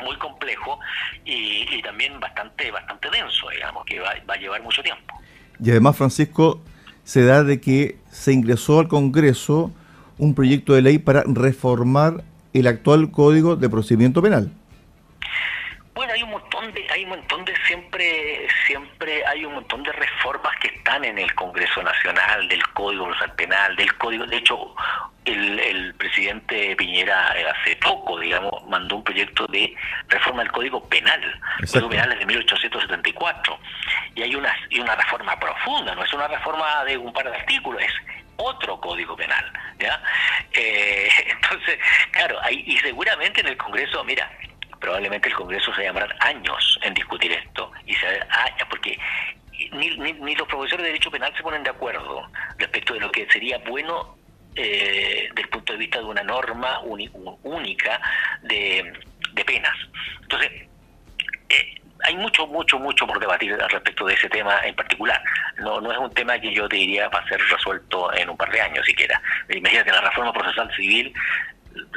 muy 0.00 0.16
complejo 0.16 0.80
y, 1.26 1.82
también 1.82 2.18
bastante 2.20 2.70
bastante 2.70 3.10
denso, 3.10 3.50
digamos, 3.50 3.84
que 3.84 4.00
va, 4.00 4.14
va 4.26 4.32
a 4.32 4.36
llevar 4.38 4.62
mucho 4.62 4.82
tiempo. 4.82 5.20
Y 5.62 5.70
además, 5.70 5.94
Francisco, 5.94 6.62
se 7.04 7.22
da 7.24 7.42
de 7.42 7.60
que 7.60 7.98
se 8.10 8.32
ingresó 8.32 8.80
al 8.80 8.88
Congreso 8.88 9.72
un 10.20 10.34
proyecto 10.34 10.74
de 10.74 10.82
ley 10.82 10.98
para 10.98 11.24
reformar 11.26 12.22
el 12.52 12.66
actual 12.66 13.10
Código 13.10 13.56
de 13.56 13.68
Procedimiento 13.70 14.20
Penal. 14.22 14.52
Bueno, 15.94 16.12
hay 16.12 16.22
un 16.22 16.30
montón 16.30 16.72
de, 16.72 16.86
hay 16.90 17.04
un 17.04 17.10
montón 17.10 17.44
de 17.44 17.54
siempre, 17.66 18.46
siempre 18.66 19.24
hay 19.26 19.44
un 19.44 19.54
montón 19.54 19.82
de 19.82 19.92
reformas 19.92 20.52
que 20.60 20.68
están 20.68 21.04
en 21.04 21.18
el 21.18 21.34
Congreso 21.34 21.82
Nacional 21.82 22.48
del 22.48 22.62
Código 22.68 23.06
Procesal 23.06 23.34
Penal, 23.34 23.76
del 23.76 23.94
Código, 23.96 24.26
de 24.26 24.36
hecho, 24.36 24.74
el, 25.24 25.94
presidente 25.94 26.74
Piñera 26.76 27.34
eh, 27.38 27.46
hace 27.46 27.76
poco, 27.76 28.18
digamos, 28.18 28.50
mandó 28.68 28.96
un 28.96 29.04
proyecto 29.04 29.46
de 29.46 29.74
reforma 30.08 30.42
del 30.42 30.52
Código 30.52 30.82
Penal, 30.88 31.20
el 31.60 31.68
Código 31.68 31.88
Penal 31.88 32.12
es 32.12 32.18
de 32.18 32.26
1874, 32.26 33.58
y 34.14 34.22
hay 34.22 34.34
una, 34.34 34.54
y 34.70 34.80
una 34.80 34.96
reforma 34.96 35.38
profunda, 35.38 35.94
no 35.94 36.04
es 36.04 36.12
una 36.12 36.28
reforma 36.28 36.84
de 36.84 36.96
un 36.96 37.12
par 37.12 37.30
de 37.30 37.36
artículos, 37.36 37.82
es 37.82 37.92
otro 38.40 38.80
código 38.80 39.16
penal. 39.16 39.52
¿ya? 39.78 40.02
Eh, 40.52 41.08
entonces, 41.26 41.78
claro, 42.10 42.38
y 42.50 42.76
seguramente 42.78 43.40
en 43.40 43.48
el 43.48 43.56
Congreso, 43.56 44.02
mira, 44.04 44.30
probablemente 44.80 45.28
el 45.28 45.34
Congreso 45.34 45.72
se 45.74 45.84
llamará 45.84 46.08
años 46.20 46.78
en 46.82 46.94
discutir 46.94 47.30
esto, 47.32 47.70
y 47.86 47.94
se 47.94 48.06
años, 48.06 48.66
porque 48.68 48.98
ni, 49.72 49.90
ni, 49.90 50.34
los 50.34 50.48
profesores 50.48 50.84
de 50.84 50.92
Derecho 50.92 51.10
Penal 51.10 51.32
se 51.36 51.42
ponen 51.42 51.62
de 51.62 51.70
acuerdo 51.70 52.28
respecto 52.58 52.94
de 52.94 53.00
lo 53.00 53.12
que 53.12 53.30
sería 53.30 53.58
bueno 53.58 54.16
eh, 54.56 55.28
desde 55.30 55.42
el 55.42 55.48
punto 55.48 55.72
de 55.74 55.78
vista 55.78 55.98
de 55.98 56.04
una 56.06 56.22
norma 56.22 56.80
única 56.80 58.00
de, 58.42 58.92
de 59.32 59.44
penas. 59.44 59.76
Entonces, 60.22 60.50
eh, 61.50 61.79
hay 62.04 62.16
mucho, 62.16 62.46
mucho, 62.46 62.78
mucho 62.78 63.06
por 63.06 63.18
debatir 63.18 63.56
respecto 63.56 64.06
de 64.06 64.14
ese 64.14 64.28
tema 64.28 64.58
en 64.64 64.74
particular. 64.74 65.22
No, 65.58 65.80
no 65.80 65.92
es 65.92 65.98
un 65.98 66.10
tema 66.12 66.38
que 66.38 66.52
yo 66.54 66.68
te 66.68 66.76
diría 66.76 67.08
va 67.08 67.18
a 67.18 67.28
ser 67.28 67.40
resuelto 67.50 68.12
en 68.14 68.30
un 68.30 68.36
par 68.36 68.50
de 68.50 68.60
años 68.60 68.84
siquiera. 68.86 69.20
Imagínate, 69.48 69.90
la 69.90 70.00
reforma 70.00 70.32
procesal 70.32 70.70
civil, 70.74 71.12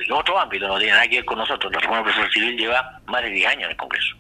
en 0.06 0.12
otro 0.12 0.40
ámbito, 0.40 0.68
no 0.68 0.78
tiene 0.78 0.94
nada 0.94 1.08
que 1.08 1.18
ver 1.18 1.26
con 1.26 1.38
nosotros. 1.38 1.72
La 1.72 1.80
reforma 1.80 2.04
procesal 2.04 2.32
civil 2.32 2.58
lleva 2.58 3.00
más 3.06 3.24
de 3.24 3.30
10 3.30 3.48
años 3.48 3.64
en 3.64 3.72
el 3.72 3.78
Congreso 3.78 4.16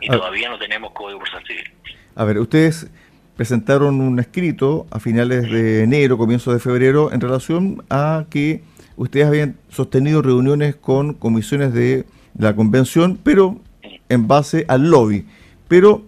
y 0.00 0.08
todavía 0.08 0.48
no 0.48 0.58
tenemos 0.58 0.92
código 0.92 1.20
procesal 1.20 1.46
civil. 1.46 1.72
A 2.14 2.24
ver, 2.24 2.38
ustedes 2.38 2.90
presentaron 3.36 4.00
un 4.00 4.18
escrito 4.20 4.86
a 4.90 5.00
finales 5.00 5.50
de 5.50 5.82
enero, 5.82 6.18
comienzo 6.18 6.52
de 6.52 6.60
febrero, 6.60 7.12
en 7.12 7.20
relación 7.20 7.84
a 7.90 8.24
que 8.30 8.62
ustedes 8.96 9.26
habían 9.26 9.56
sostenido 9.70 10.22
reuniones 10.22 10.76
con 10.76 11.14
comisiones 11.14 11.72
de 11.72 12.04
la 12.38 12.54
convención, 12.54 13.18
pero 13.22 13.60
en 14.08 14.28
base 14.28 14.64
al 14.68 14.90
lobby. 14.90 15.26
Pero 15.68 16.04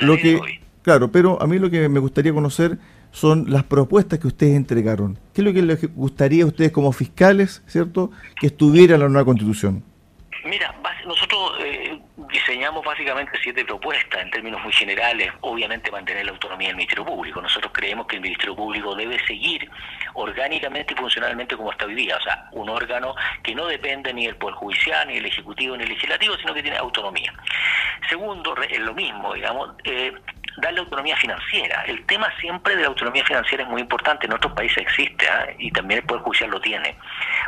lo 0.00 0.16
que, 0.16 0.40
claro, 0.82 1.10
pero 1.10 1.40
a 1.40 1.46
mí 1.46 1.58
lo 1.58 1.70
que 1.70 1.88
me 1.88 2.00
gustaría 2.00 2.32
conocer 2.32 2.78
son 3.10 3.50
las 3.50 3.64
propuestas 3.64 4.18
que 4.18 4.26
ustedes 4.26 4.56
entregaron. 4.56 5.18
¿Qué 5.32 5.40
es 5.40 5.44
lo 5.44 5.52
que 5.52 5.62
les 5.62 5.94
gustaría 5.94 6.44
a 6.44 6.46
ustedes 6.46 6.72
como 6.72 6.92
fiscales, 6.92 7.62
cierto, 7.66 8.10
que 8.40 8.48
estuviera 8.48 8.94
en 8.94 9.00
la 9.00 9.08
nueva 9.08 9.24
constitución? 9.24 9.82
Mira, 10.44 10.74
nosotros 11.06 11.52
eh, 11.64 11.87
diseñamos 12.38 12.84
básicamente 12.84 13.38
siete 13.42 13.64
propuestas 13.64 14.22
en 14.22 14.30
términos 14.30 14.62
muy 14.62 14.72
generales. 14.72 15.32
Obviamente 15.40 15.90
mantener 15.90 16.24
la 16.24 16.32
autonomía 16.32 16.68
del 16.68 16.76
Ministerio 16.76 17.04
Público. 17.04 17.42
Nosotros 17.42 17.72
creemos 17.74 18.06
que 18.06 18.16
el 18.16 18.22
Ministerio 18.22 18.54
Público 18.54 18.94
debe 18.94 19.18
seguir 19.26 19.68
orgánicamente 20.14 20.94
y 20.94 20.96
funcionalmente 20.96 21.56
como 21.56 21.72
está 21.72 21.86
hoy 21.86 21.94
día. 21.94 22.16
O 22.16 22.22
sea, 22.22 22.48
un 22.52 22.68
órgano 22.68 23.14
que 23.42 23.54
no 23.54 23.66
depende 23.66 24.12
ni 24.12 24.26
del 24.26 24.36
Poder 24.36 24.54
Judicial, 24.56 25.08
ni 25.08 25.14
del 25.14 25.26
Ejecutivo, 25.26 25.76
ni 25.76 25.84
del 25.84 25.94
Legislativo, 25.94 26.36
sino 26.36 26.54
que 26.54 26.62
tiene 26.62 26.76
autonomía. 26.76 27.32
Segundo, 28.08 28.54
es 28.62 28.78
lo 28.78 28.94
mismo, 28.94 29.34
digamos, 29.34 29.70
eh, 29.84 30.12
darle 30.58 30.80
autonomía 30.80 31.16
financiera. 31.16 31.84
El 31.86 32.04
tema 32.06 32.32
siempre 32.40 32.76
de 32.76 32.82
la 32.82 32.88
autonomía 32.88 33.24
financiera 33.24 33.64
es 33.64 33.70
muy 33.70 33.80
importante, 33.80 34.26
en 34.26 34.32
otros 34.32 34.52
países 34.52 34.78
existe 34.78 35.28
¿ah? 35.28 35.46
y 35.58 35.70
también 35.70 36.00
el 36.00 36.06
Poder 36.06 36.22
Judicial 36.22 36.50
lo 36.50 36.60
tiene. 36.60 36.96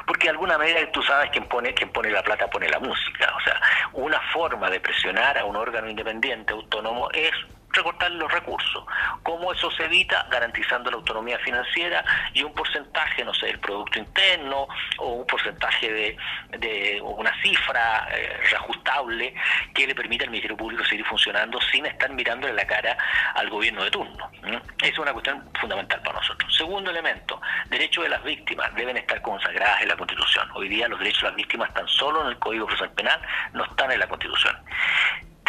Porque 0.06 0.24
de 0.24 0.30
alguna 0.30 0.58
manera 0.58 0.80
tú 0.92 1.02
sabes 1.02 1.30
quién 1.30 1.46
pone, 1.46 1.74
quién 1.74 1.90
pone 1.90 2.10
la 2.10 2.22
plata 2.22 2.48
pone 2.48 2.68
la 2.68 2.78
música. 2.78 3.32
O 3.36 3.40
sea, 3.40 3.60
una 3.92 4.20
forma 4.32 4.70
de 4.70 4.80
presionar 4.80 5.38
a 5.38 5.44
un 5.44 5.56
órgano 5.56 5.88
independiente, 5.88 6.52
autónomo, 6.52 7.10
es 7.12 7.32
recortar 7.72 8.10
los 8.12 8.30
recursos. 8.30 8.84
¿Cómo 9.22 9.52
eso 9.52 9.70
se 9.70 9.84
evita? 9.84 10.26
Garantizando 10.30 10.90
la 10.90 10.96
autonomía 10.96 11.38
financiera 11.38 12.04
y 12.32 12.42
un 12.42 12.52
porcentaje, 12.52 13.24
no 13.24 13.34
sé, 13.34 13.46
del 13.46 13.60
Producto 13.60 13.98
Interno 13.98 14.68
o 14.98 15.08
un 15.14 15.26
porcentaje 15.26 15.92
de, 15.92 16.16
de 16.58 17.00
una 17.02 17.32
cifra 17.42 18.08
eh, 18.12 18.40
reajustable 18.50 19.34
que 19.74 19.86
le 19.86 19.94
permita 19.94 20.24
al 20.24 20.30
Ministerio 20.30 20.56
Público 20.56 20.84
seguir 20.84 21.04
funcionando 21.06 21.60
sin 21.72 21.86
estar 21.86 22.10
mirándole 22.10 22.52
la 22.52 22.66
cara 22.66 22.96
al 23.34 23.48
gobierno 23.48 23.84
de 23.84 23.90
turno. 23.90 24.30
Es 24.82 24.98
una 24.98 25.12
cuestión 25.12 25.48
fundamental 25.60 26.00
para 26.02 26.18
nosotros. 26.18 26.54
Segundo 26.54 26.90
elemento, 26.90 27.40
derechos 27.68 28.04
de 28.04 28.10
las 28.10 28.22
víctimas 28.22 28.74
deben 28.74 28.96
estar 28.96 29.20
consagradas 29.22 29.82
en 29.82 29.88
la 29.88 29.96
Constitución. 29.96 30.48
Hoy 30.54 30.68
día 30.68 30.88
los 30.88 30.98
derechos 30.98 31.22
de 31.22 31.28
las 31.28 31.36
víctimas 31.36 31.68
están 31.68 31.88
solo 31.88 32.22
en 32.22 32.28
el 32.28 32.38
Código 32.38 32.66
Procesal 32.66 32.92
Penal, 32.92 33.20
no 33.52 33.64
están 33.64 33.90
en 33.92 34.00
la 34.00 34.08
Constitución. 34.08 34.56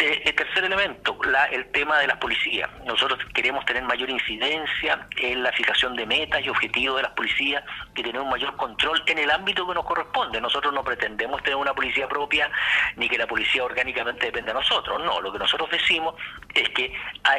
Este, 0.02 0.28
el 0.28 0.34
tercer 0.34 0.64
elemento, 0.64 1.16
el 1.52 1.66
tema 1.70 1.98
de 2.00 2.08
las 2.08 2.16
policías. 2.16 2.68
Nosotros 2.84 3.20
queremos 3.32 3.64
tener 3.64 3.84
mayor 3.84 4.10
incidencia 4.10 5.06
en 5.16 5.42
la 5.44 5.52
fijación 5.52 5.94
de 5.94 6.06
metas 6.06 6.44
y 6.44 6.48
objetivos 6.48 6.96
de 6.96 7.02
las 7.02 7.12
policías 7.12 7.62
y 7.94 8.02
tener 8.02 8.20
un 8.20 8.28
mayor 8.28 8.56
control 8.56 9.00
en 9.06 9.18
el 9.18 9.30
ámbito 9.30 9.66
que 9.66 9.74
nos 9.74 9.84
corresponde. 9.84 10.40
Nosotros 10.40 10.74
no 10.74 10.82
pretendemos 10.82 11.40
tener 11.42 11.56
una 11.56 11.72
policía 11.72 12.08
propia 12.08 12.50
ni 12.96 13.08
que 13.08 13.16
la 13.16 13.28
policía 13.28 13.62
orgánicamente 13.62 14.26
dependa 14.26 14.52
de 14.52 14.58
nosotros. 14.58 15.00
No, 15.04 15.20
lo 15.20 15.32
que 15.32 15.38
nosotros 15.38 15.70
decimos 15.70 16.16
es 16.52 16.68
que 16.70 16.92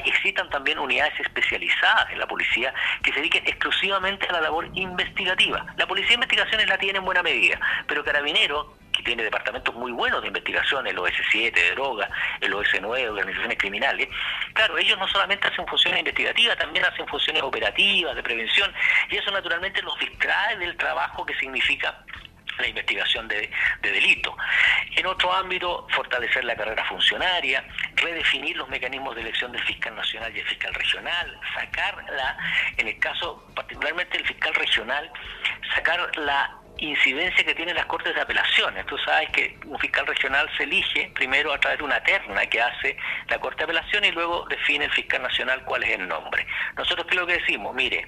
existan 0.05 0.49
también 0.49 0.79
unidades 0.79 1.19
especializadas 1.19 2.11
en 2.11 2.19
la 2.19 2.27
policía 2.27 2.73
que 3.03 3.11
se 3.11 3.17
dediquen 3.17 3.45
exclusivamente 3.45 4.25
a 4.27 4.33
la 4.33 4.41
labor 4.41 4.69
investigativa. 4.73 5.65
La 5.75 5.85
policía 5.85 6.09
de 6.09 6.15
investigaciones 6.15 6.69
la 6.69 6.77
tiene 6.77 6.99
en 6.99 7.05
buena 7.05 7.23
medida, 7.23 7.59
pero 7.87 8.05
Carabineros 8.05 8.67
que 8.93 9.03
tiene 9.03 9.23
departamentos 9.23 9.73
muy 9.75 9.91
buenos 9.91 10.21
de 10.21 10.27
investigación, 10.27 10.87
el 10.87 10.97
OS7 10.97 11.53
de 11.53 11.71
droga, 11.71 12.09
el 12.39 12.53
OS9 12.53 13.09
organizaciones 13.09 13.57
criminales, 13.57 14.07
claro, 14.53 14.77
ellos 14.77 14.97
no 14.99 15.07
solamente 15.07 15.47
hacen 15.47 15.65
funciones 15.67 15.99
investigativas, 15.99 16.57
también 16.57 16.85
hacen 16.85 17.07
funciones 17.07 17.41
operativas, 17.41 18.15
de 18.15 18.23
prevención, 18.23 18.73
y 19.09 19.17
eso 19.17 19.31
naturalmente 19.31 19.81
los 19.81 19.97
distrae 19.99 20.57
del 20.57 20.77
trabajo 20.77 21.25
que 21.25 21.35
significa 21.35 22.03
la 22.59 22.67
investigación 22.67 23.27
de, 23.27 23.49
de 23.81 23.91
delito. 23.91 24.35
En 24.95 25.07
otro 25.07 25.33
ámbito, 25.33 25.87
fortalecer 25.89 26.43
la 26.43 26.55
carrera 26.55 26.85
funcionaria, 26.85 27.65
redefinir 27.95 28.55
los 28.57 28.69
mecanismos 28.69 29.15
de 29.15 29.21
elección 29.21 29.51
del 29.51 29.63
fiscal 29.63 29.95
nacional 29.95 30.35
y 30.35 30.39
el 30.39 30.47
fiscal 30.47 30.73
regional, 30.73 31.39
sacar 31.55 32.03
la, 32.11 32.37
en 32.77 32.87
el 32.87 32.99
caso 32.99 33.43
particularmente 33.55 34.17
del 34.17 34.27
fiscal 34.27 34.53
regional, 34.53 35.11
sacar 35.73 36.15
la 36.17 36.62
incidencia 36.89 37.43
que 37.43 37.55
tienen 37.55 37.75
las 37.75 37.85
Cortes 37.85 38.13
de 38.13 38.21
Apelaciones. 38.21 38.85
Tú 38.85 38.97
sabes 38.99 39.29
que 39.29 39.57
un 39.65 39.79
fiscal 39.79 40.05
regional 40.05 40.49
se 40.57 40.63
elige 40.63 41.11
primero 41.15 41.53
a 41.53 41.59
través 41.59 41.79
de 41.79 41.85
una 41.85 42.03
terna 42.03 42.45
que 42.47 42.61
hace 42.61 42.97
la 43.27 43.39
Corte 43.39 43.59
de 43.59 43.63
Apelaciones 43.63 44.11
y 44.11 44.13
luego 44.13 44.45
define 44.49 44.85
el 44.85 44.91
fiscal 44.91 45.21
nacional 45.21 45.63
cuál 45.63 45.83
es 45.83 45.91
el 45.91 46.07
nombre. 46.07 46.45
Nosotros, 46.75 47.07
¿qué 47.07 47.15
es 47.15 47.21
lo 47.21 47.27
que 47.27 47.37
decimos? 47.37 47.73
Mire, 47.73 48.07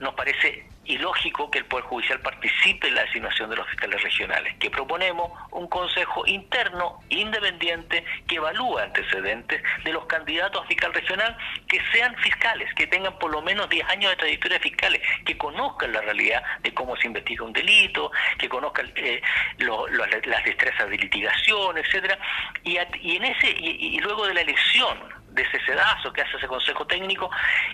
nos 0.00 0.14
parece 0.14 0.66
ilógico 0.88 1.50
que 1.50 1.58
el 1.58 1.66
Poder 1.66 1.84
Judicial 1.84 2.20
participe 2.20 2.88
en 2.88 2.94
la 2.94 3.02
designación 3.02 3.50
de 3.50 3.56
los 3.56 3.66
fiscales 3.68 4.02
regionales, 4.02 4.54
que 4.58 4.70
proponemos 4.70 5.30
un 5.52 5.68
consejo 5.68 6.26
interno 6.26 7.00
independiente 7.10 8.04
que 8.26 8.36
evalúe 8.36 8.78
antecedentes 8.78 9.62
de 9.84 9.92
los 9.92 10.06
candidatos 10.06 10.64
a 10.64 10.66
fiscal 10.66 10.92
regional 10.92 11.36
que 11.68 11.80
sean 11.92 12.16
fiscales, 12.16 12.72
que 12.74 12.86
tengan 12.86 13.18
por 13.18 13.30
lo 13.30 13.42
menos 13.42 13.68
10 13.68 13.86
años 13.88 14.10
de 14.12 14.16
trayectoria 14.16 14.60
fiscales, 14.60 15.02
que 15.24 15.36
conozcan 15.36 15.92
la 15.92 16.00
realidad 16.00 16.42
de 16.62 16.72
cómo 16.72 16.96
se 16.96 17.06
investiga 17.06 17.44
un 17.44 17.52
delito, 17.52 18.10
que 18.38 18.48
conozcan 18.48 18.90
eh, 18.96 19.20
las 19.58 20.44
destrezas 20.44 20.88
de 20.88 20.96
litigación, 20.96 21.76
etcétera, 21.76 22.18
y, 22.64 22.76
en 22.78 23.24
ese 23.24 23.50
y 23.50 23.98
luego 24.00 24.26
de 24.26 24.34
la 24.34 24.40
elección 24.40 25.17
de 25.38 25.44
ese 25.44 25.64
sedazo 25.64 26.12
que 26.12 26.22
hace 26.22 26.36
ese 26.36 26.48
Consejo 26.48 26.84
Técnico, 26.86 27.30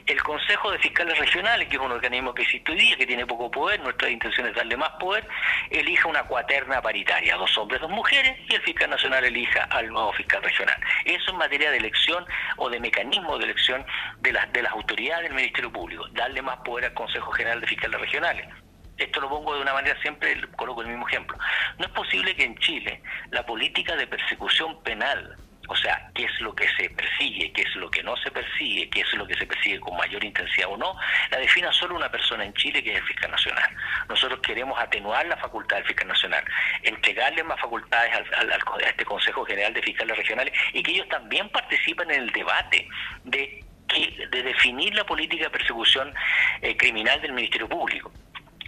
el 0.06 0.22
Consejo 0.22 0.70
de 0.70 0.78
Fiscales 0.78 1.18
Regionales, 1.18 1.66
que 1.68 1.76
es 1.76 1.82
un 1.82 1.92
organismo 1.92 2.34
que 2.34 2.42
existe 2.42 2.70
hoy 2.72 2.78
día, 2.78 2.96
que 2.96 3.06
tiene 3.06 3.26
poco 3.26 3.50
poder, 3.50 3.80
nuestra 3.80 4.10
intención 4.10 4.46
es 4.46 4.54
darle 4.54 4.76
más 4.76 4.90
poder, 5.00 5.26
elija 5.70 6.06
una 6.06 6.24
cuaterna 6.24 6.82
paritaria, 6.82 7.36
dos 7.36 7.56
hombres, 7.56 7.80
dos 7.80 7.90
mujeres, 7.90 8.38
y 8.48 8.54
el 8.54 8.60
fiscal 8.60 8.90
nacional 8.90 9.24
elija 9.24 9.64
al 9.70 9.88
nuevo 9.88 10.12
fiscal 10.12 10.42
regional. 10.42 10.76
Eso 11.06 11.30
en 11.30 11.38
materia 11.38 11.70
de 11.70 11.78
elección 11.78 12.26
o 12.58 12.68
de 12.68 12.78
mecanismo 12.80 13.38
de 13.38 13.44
elección 13.44 13.84
de 14.20 14.32
las, 14.32 14.52
de 14.52 14.62
las 14.62 14.72
autoridades 14.72 15.24
del 15.24 15.34
Ministerio 15.34 15.72
Público, 15.72 16.06
darle 16.12 16.42
más 16.42 16.58
poder 16.58 16.84
al 16.84 16.94
Consejo 16.94 17.32
General 17.32 17.62
de 17.62 17.66
Fiscales 17.66 17.98
Regionales 17.98 18.46
esto 18.96 19.20
lo 19.20 19.28
pongo 19.28 19.56
de 19.56 19.62
una 19.62 19.72
manera 19.72 20.00
siempre, 20.00 20.40
coloco 20.54 20.82
el 20.82 20.86
mismo 20.86 21.08
ejemplo. 21.08 21.36
No 21.78 21.86
es 21.86 21.90
posible 21.90 22.36
que 22.36 22.44
en 22.44 22.56
Chile 22.58 23.02
la 23.32 23.44
política 23.44 23.96
de 23.96 24.06
persecución 24.06 24.80
penal 24.84 25.36
o 25.74 25.76
sea, 25.76 26.08
qué 26.14 26.24
es 26.24 26.40
lo 26.40 26.54
que 26.54 26.68
se 26.76 26.88
persigue, 26.90 27.52
qué 27.52 27.62
es 27.62 27.74
lo 27.74 27.90
que 27.90 28.00
no 28.04 28.16
se 28.18 28.30
persigue, 28.30 28.88
qué 28.90 29.00
es 29.00 29.12
lo 29.14 29.26
que 29.26 29.34
se 29.34 29.44
persigue 29.44 29.80
con 29.80 29.96
mayor 29.96 30.22
intensidad 30.22 30.68
o 30.68 30.76
no, 30.76 30.96
la 31.32 31.38
defina 31.38 31.72
solo 31.72 31.96
una 31.96 32.08
persona 32.08 32.44
en 32.44 32.54
Chile 32.54 32.80
que 32.80 32.92
es 32.92 32.98
el 32.98 33.06
fiscal 33.06 33.32
nacional. 33.32 33.76
Nosotros 34.08 34.38
queremos 34.40 34.78
atenuar 34.80 35.26
la 35.26 35.36
facultad 35.36 35.78
del 35.78 35.86
fiscal 35.86 36.06
nacional, 36.06 36.44
entregarle 36.84 37.42
más 37.42 37.60
facultades 37.60 38.12
al, 38.36 38.52
a 38.52 38.88
este 38.88 39.04
Consejo 39.04 39.44
General 39.44 39.74
de 39.74 39.82
Fiscales 39.82 40.16
Regionales 40.16 40.54
y 40.72 40.80
que 40.80 40.92
ellos 40.92 41.08
también 41.08 41.48
participen 41.48 42.08
en 42.12 42.22
el 42.22 42.30
debate 42.30 42.88
de, 43.24 43.64
de 44.30 44.42
definir 44.44 44.94
la 44.94 45.04
política 45.04 45.44
de 45.44 45.50
persecución 45.50 46.14
eh, 46.62 46.76
criminal 46.76 47.20
del 47.20 47.32
Ministerio 47.32 47.68
Público 47.68 48.12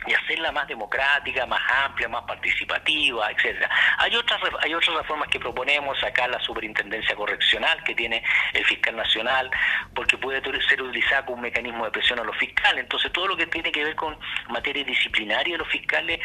y 0.06 0.14
hacerla 0.14 0.52
más 0.52 0.66
democrática, 0.68 1.46
más 1.46 1.60
amplia, 1.84 2.08
más 2.08 2.22
participativa, 2.24 3.30
etcétera. 3.30 3.68
Hay 3.98 4.14
otras 4.14 4.40
hay 4.62 4.74
otras 4.74 4.96
reformas 4.96 5.28
que 5.28 5.40
proponemos, 5.40 5.98
sacar 5.98 6.30
la 6.30 6.40
superintendencia 6.40 7.14
correccional 7.14 7.82
que 7.84 7.94
tiene 7.94 8.22
el 8.52 8.64
fiscal 8.64 8.96
nacional, 8.96 9.50
porque 9.94 10.16
puede 10.18 10.40
ser 10.42 10.82
utilizada 10.82 11.24
como 11.24 11.36
un 11.36 11.42
mecanismo 11.42 11.84
de 11.84 11.90
presión 11.90 12.18
a 12.20 12.24
los 12.24 12.36
fiscales. 12.36 12.84
Entonces, 12.84 13.12
todo 13.12 13.28
lo 13.28 13.36
que 13.36 13.46
tiene 13.46 13.72
que 13.72 13.84
ver 13.84 13.96
con 13.96 14.18
materia 14.48 14.84
disciplinaria 14.84 15.54
de 15.54 15.58
los 15.58 15.68
fiscales 15.68 16.20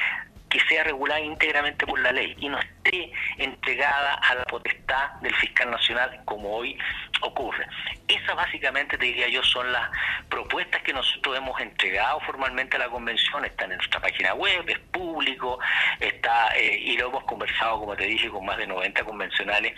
que 0.52 0.60
sea 0.68 0.84
regulada 0.84 1.22
íntegramente 1.22 1.88
por 1.88 2.00
la 2.00 2.12
ley 2.12 2.36
y 2.40 2.50
no 2.50 2.60
esté 2.60 3.12
entregada 3.38 4.16
a 4.16 4.36
la 4.36 4.44
potestad 4.44 5.12
del 5.22 5.34
fiscal 5.36 5.72
nacional 5.72 6.22
como 6.26 6.58
hoy 6.58 6.78
ocurre. 7.22 7.66
Esas 8.08 8.36
básicamente, 8.36 8.98
te 8.98 9.06
diría 9.06 9.30
yo, 9.30 9.42
son 9.44 9.72
las 9.72 9.90
propuestas 10.30 10.82
que 10.84 10.92
nosotros 10.94 11.38
hemos 11.38 11.60
entregado 11.62 12.20
formalmente 12.22 12.76
a 12.76 12.80
la 12.80 12.90
convención, 12.90 13.46
están 13.46 13.72
en 13.72 13.78
nuestra 13.78 14.02
página 14.02 14.34
web, 14.34 14.66
es 14.68 14.80
público, 14.92 15.58
está 16.00 16.56
eh, 16.58 16.78
y 16.78 16.98
lo 16.98 17.08
hemos 17.08 17.24
conversado, 17.24 17.80
como 17.80 17.96
te 17.96 18.06
dije, 18.06 18.30
con 18.30 18.46
más 18.46 18.58
de 18.58 18.68
90 18.68 19.04
convencionales. 19.06 19.74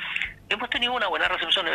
Hemos 0.50 0.70
tenido 0.70 0.94
una 0.94 1.08
buena 1.08 1.28
recepción. 1.28 1.68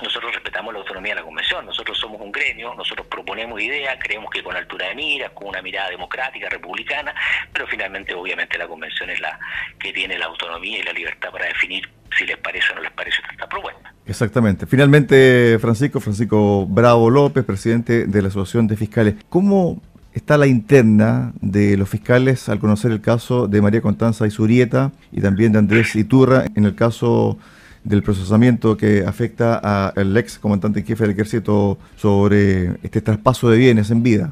Nosotros 0.00 0.32
respetamos 0.32 0.72
la 0.72 0.80
autonomía 0.80 1.14
de 1.14 1.20
la 1.20 1.26
Convención, 1.26 1.66
nosotros 1.66 1.98
somos 1.98 2.20
un 2.20 2.32
gremio, 2.32 2.74
nosotros 2.74 3.06
proponemos 3.08 3.60
ideas, 3.60 3.96
creemos 4.00 4.30
que 4.30 4.42
con 4.42 4.56
altura 4.56 4.88
de 4.88 4.94
miras, 4.94 5.30
con 5.32 5.48
una 5.48 5.62
mirada 5.62 5.90
democrática, 5.90 6.48
republicana, 6.48 7.14
pero 7.52 7.66
finalmente 7.66 8.14
obviamente 8.14 8.58
la 8.58 8.66
Convención 8.66 9.10
es 9.10 9.20
la 9.20 9.38
que 9.78 9.92
tiene 9.92 10.18
la 10.18 10.26
autonomía 10.26 10.78
y 10.78 10.82
la 10.82 10.92
libertad 10.92 11.30
para 11.30 11.46
definir 11.46 11.88
si 12.16 12.24
les 12.24 12.36
parece 12.38 12.72
o 12.72 12.76
no 12.76 12.82
les 12.82 12.92
parece 12.92 13.18
esta 13.30 13.48
propuesta. 13.48 13.92
Exactamente. 14.06 14.66
Finalmente, 14.66 15.58
Francisco, 15.60 16.00
Francisco 16.00 16.66
Bravo 16.66 17.08
López, 17.08 17.44
presidente 17.44 18.06
de 18.06 18.22
la 18.22 18.28
Asociación 18.28 18.66
de 18.66 18.76
Fiscales. 18.76 19.14
¿Cómo 19.28 19.80
está 20.12 20.36
la 20.36 20.46
interna 20.46 21.32
de 21.40 21.76
los 21.76 21.88
fiscales 21.88 22.48
al 22.48 22.58
conocer 22.58 22.90
el 22.90 23.00
caso 23.00 23.46
de 23.48 23.62
María 23.62 23.80
Constanza 23.80 24.26
Isurieta 24.26 24.92
y 25.10 25.20
también 25.20 25.52
de 25.52 25.58
Andrés 25.58 25.94
Iturra 25.96 26.44
en 26.54 26.64
el 26.64 26.74
caso 26.74 27.38
del 27.84 28.02
procesamiento 28.02 28.76
que 28.76 29.04
afecta 29.06 29.88
al 29.88 30.16
ex 30.16 30.38
comandante 30.38 30.80
en 30.80 30.86
jefe 30.86 31.04
del 31.04 31.12
ejército 31.12 31.78
sobre 31.96 32.76
este 32.82 33.00
traspaso 33.00 33.50
de 33.50 33.58
bienes 33.58 33.90
en 33.90 34.02
vida? 34.02 34.26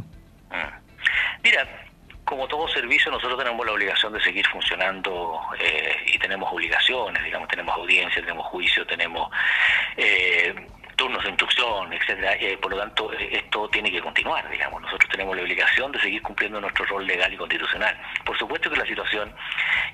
Mm. 0.50 1.42
Mira, 1.42 1.66
como 2.24 2.46
todo 2.46 2.68
servicio, 2.68 3.10
nosotros 3.10 3.38
tenemos 3.38 3.66
la 3.66 3.72
obligación 3.72 4.12
de 4.12 4.20
seguir 4.20 4.46
funcionando 4.46 5.40
eh, 5.58 5.96
y 6.14 6.18
tenemos 6.18 6.52
obligaciones, 6.52 7.24
digamos, 7.24 7.48
tenemos 7.48 7.74
audiencia, 7.74 8.22
tenemos 8.22 8.46
juicio, 8.46 8.86
tenemos 8.86 9.30
eh, 9.96 10.54
turnos 11.00 11.24
de 11.24 11.30
instrucción, 11.30 11.90
etcétera. 11.94 12.34
Eh, 12.34 12.58
por 12.58 12.70
lo 12.70 12.76
tanto, 12.76 13.10
eh, 13.14 13.30
esto 13.32 13.66
tiene 13.70 13.90
que 13.90 14.02
continuar, 14.02 14.46
digamos. 14.50 14.82
Nosotros 14.82 15.10
tenemos 15.10 15.34
la 15.34 15.42
obligación 15.42 15.90
de 15.92 15.98
seguir 15.98 16.20
cumpliendo 16.20 16.60
nuestro 16.60 16.84
rol 16.84 17.06
legal 17.06 17.32
y 17.32 17.38
constitucional. 17.38 17.98
Por 18.22 18.36
supuesto 18.36 18.68
que 18.68 18.76
la 18.76 18.84
situación 18.84 19.34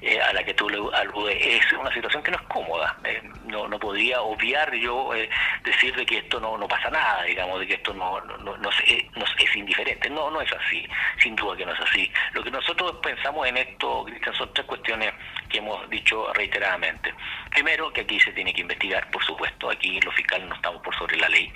eh, 0.02 0.20
a 0.20 0.32
la 0.32 0.42
que 0.42 0.52
tú 0.54 0.66
aludes 0.92 1.38
es 1.40 1.72
una 1.74 1.92
situación 1.94 2.24
que 2.24 2.32
no 2.32 2.38
es 2.38 2.42
cómoda. 2.48 2.96
no, 3.44 3.68
no 3.68 3.78
podría 3.78 4.20
obviar 4.20 4.74
yo 4.74 5.10
decir 5.62 5.94
de 5.94 6.04
que 6.04 6.18
esto 6.18 6.40
no, 6.40 6.58
no 6.58 6.66
pasa 6.66 6.90
nada, 6.90 7.22
digamos, 7.22 7.60
de 7.60 7.68
que 7.68 7.74
esto 7.74 7.94
no, 7.94 8.20
no, 8.22 8.56
no, 8.56 8.70
es, 8.70 9.56
indiferente. 9.56 10.10
No, 10.10 10.28
no 10.28 10.40
es 10.40 10.52
así, 10.52 10.88
sin 11.22 11.36
duda 11.36 11.56
que 11.56 11.66
no 11.66 11.72
es 11.72 11.80
así. 11.80 12.10
Lo 12.32 12.42
que 12.42 12.50
nosotros 12.50 12.96
pensamos 13.00 13.46
en 13.46 13.58
esto, 13.58 14.04
Cristian, 14.06 14.34
son 14.34 14.52
tres 14.52 14.66
cuestiones 14.66 15.14
que 15.48 15.58
hemos 15.58 15.88
dicho 15.90 16.32
reiteradamente. 16.34 17.14
Primero, 17.50 17.92
que 17.92 18.02
aquí 18.02 18.20
se 18.20 18.32
tiene 18.32 18.52
que 18.52 18.62
investigar, 18.62 19.10
por 19.10 19.24
supuesto, 19.24 19.70
aquí 19.70 20.00
los 20.00 20.14
fiscales 20.14 20.48
no 20.48 20.54
estamos 20.54 20.82
por 20.82 20.94
sobre 20.96 21.16
la 21.16 21.28
ley. 21.28 21.52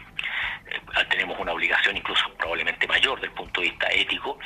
Eh, 0.66 1.04
tenemos 1.08 1.38
una 1.38 1.52
obligación 1.52 1.96
incluso 1.96 2.30
probablemente 2.34 2.86
mayor 2.86 3.20
del 3.20 3.30
punto 3.32 3.60
de 3.60 3.68
vista 3.68 3.88
ético. 3.88 4.38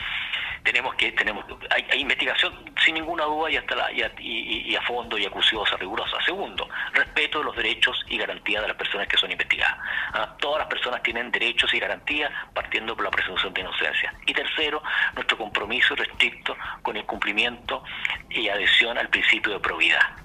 Tenemos 0.63 0.95
que 0.95 1.13
tenemos 1.13 1.45
hay, 1.71 2.01
investigación 2.01 2.73
sin 2.83 2.95
ninguna 2.95 3.25
duda 3.25 3.51
y 3.51 3.57
hasta 3.57 3.77
la, 3.77 3.93
y, 3.93 4.75
a 4.75 4.83
fondo 4.83 5.19
y 5.19 5.27
acuciosa, 5.27 5.77
rigurosa. 5.77 6.17
Segundo, 6.25 6.69
respeto 6.93 7.39
de 7.39 7.45
los 7.45 7.57
derechos 7.57 8.03
y 8.09 8.17
garantías 8.17 8.63
de 8.63 8.69
las 8.69 8.77
personas 8.77 9.07
que 9.07 9.19
son 9.19 9.31
investigadas. 9.31 9.77
¿ah? 10.15 10.35
Todas 10.39 10.61
las 10.61 10.69
personas 10.69 11.03
tienen 11.03 11.31
derechos 11.31 11.73
y 11.75 11.79
garantías 11.79 12.33
partiendo 12.55 12.95
por 12.97 13.05
la 13.05 13.11
presunción 13.11 13.53
de 13.53 13.61
inocencia. 13.61 14.15
Y 14.27 14.33
tercero, 14.33 14.83
nuestro 15.15 15.37
compromiso 15.37 15.95
restricto 15.95 16.57
con 16.83 16.97
el 16.97 17.05
cumplimiento 17.05 17.85
y 18.35 18.49
adhesión 18.49 18.99
al 18.99 19.09
principio 19.09 19.53
de 19.53 19.61
probidad 19.61 20.25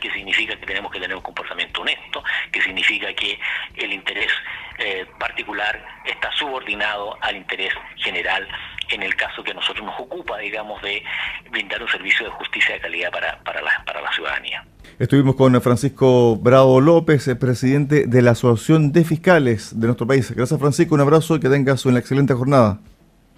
que 0.00 0.10
significa 0.10 0.56
que 0.56 0.66
tenemos 0.66 0.90
que 0.92 1.00
tener 1.00 1.16
un 1.16 1.22
comportamiento 1.22 1.82
honesto, 1.82 2.22
que 2.50 2.60
significa 2.60 3.12
que 3.14 3.38
el 3.76 3.92
interés 3.92 4.30
eh, 4.78 5.06
particular 5.18 5.84
está 6.04 6.30
subordinado 6.32 7.16
al 7.20 7.36
interés 7.36 7.72
general 7.96 8.46
en 8.90 9.02
el 9.02 9.14
caso 9.16 9.42
que 9.42 9.52
a 9.52 9.54
nosotros 9.54 9.84
nos 9.84 9.98
ocupa, 9.98 10.38
digamos, 10.38 10.80
de 10.82 11.02
brindar 11.50 11.82
un 11.82 11.88
servicio 11.88 12.26
de 12.26 12.32
justicia 12.32 12.74
de 12.74 12.80
calidad 12.80 13.10
para, 13.10 13.38
para, 13.42 13.62
la, 13.62 13.82
para 13.86 14.00
la 14.02 14.12
ciudadanía. 14.12 14.64
Estuvimos 14.98 15.36
con 15.36 15.60
Francisco 15.60 16.36
Bravo 16.36 16.80
López, 16.80 17.28
presidente 17.40 18.06
de 18.06 18.22
la 18.22 18.32
Asociación 18.32 18.92
de 18.92 19.04
Fiscales 19.04 19.78
de 19.78 19.86
nuestro 19.86 20.06
país. 20.06 20.30
Gracias 20.32 20.60
Francisco, 20.60 20.94
un 20.94 21.00
abrazo 21.00 21.36
y 21.36 21.40
que 21.40 21.48
tengas 21.48 21.86
una 21.86 21.98
excelente 21.98 22.34
jornada. 22.34 22.78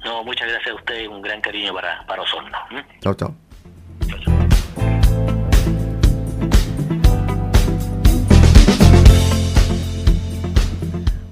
No, 0.05 0.23
muchas 0.25 0.49
gracias 0.49 0.73
a 0.73 0.75
usted, 0.75 1.07
un 1.07 1.23
gran 1.23 1.41
cariño 1.41 1.73
para, 1.73 2.05
para 2.07 2.23
Osorno. 2.23 2.59
Chao, 3.01 3.15
chao. 3.15 3.46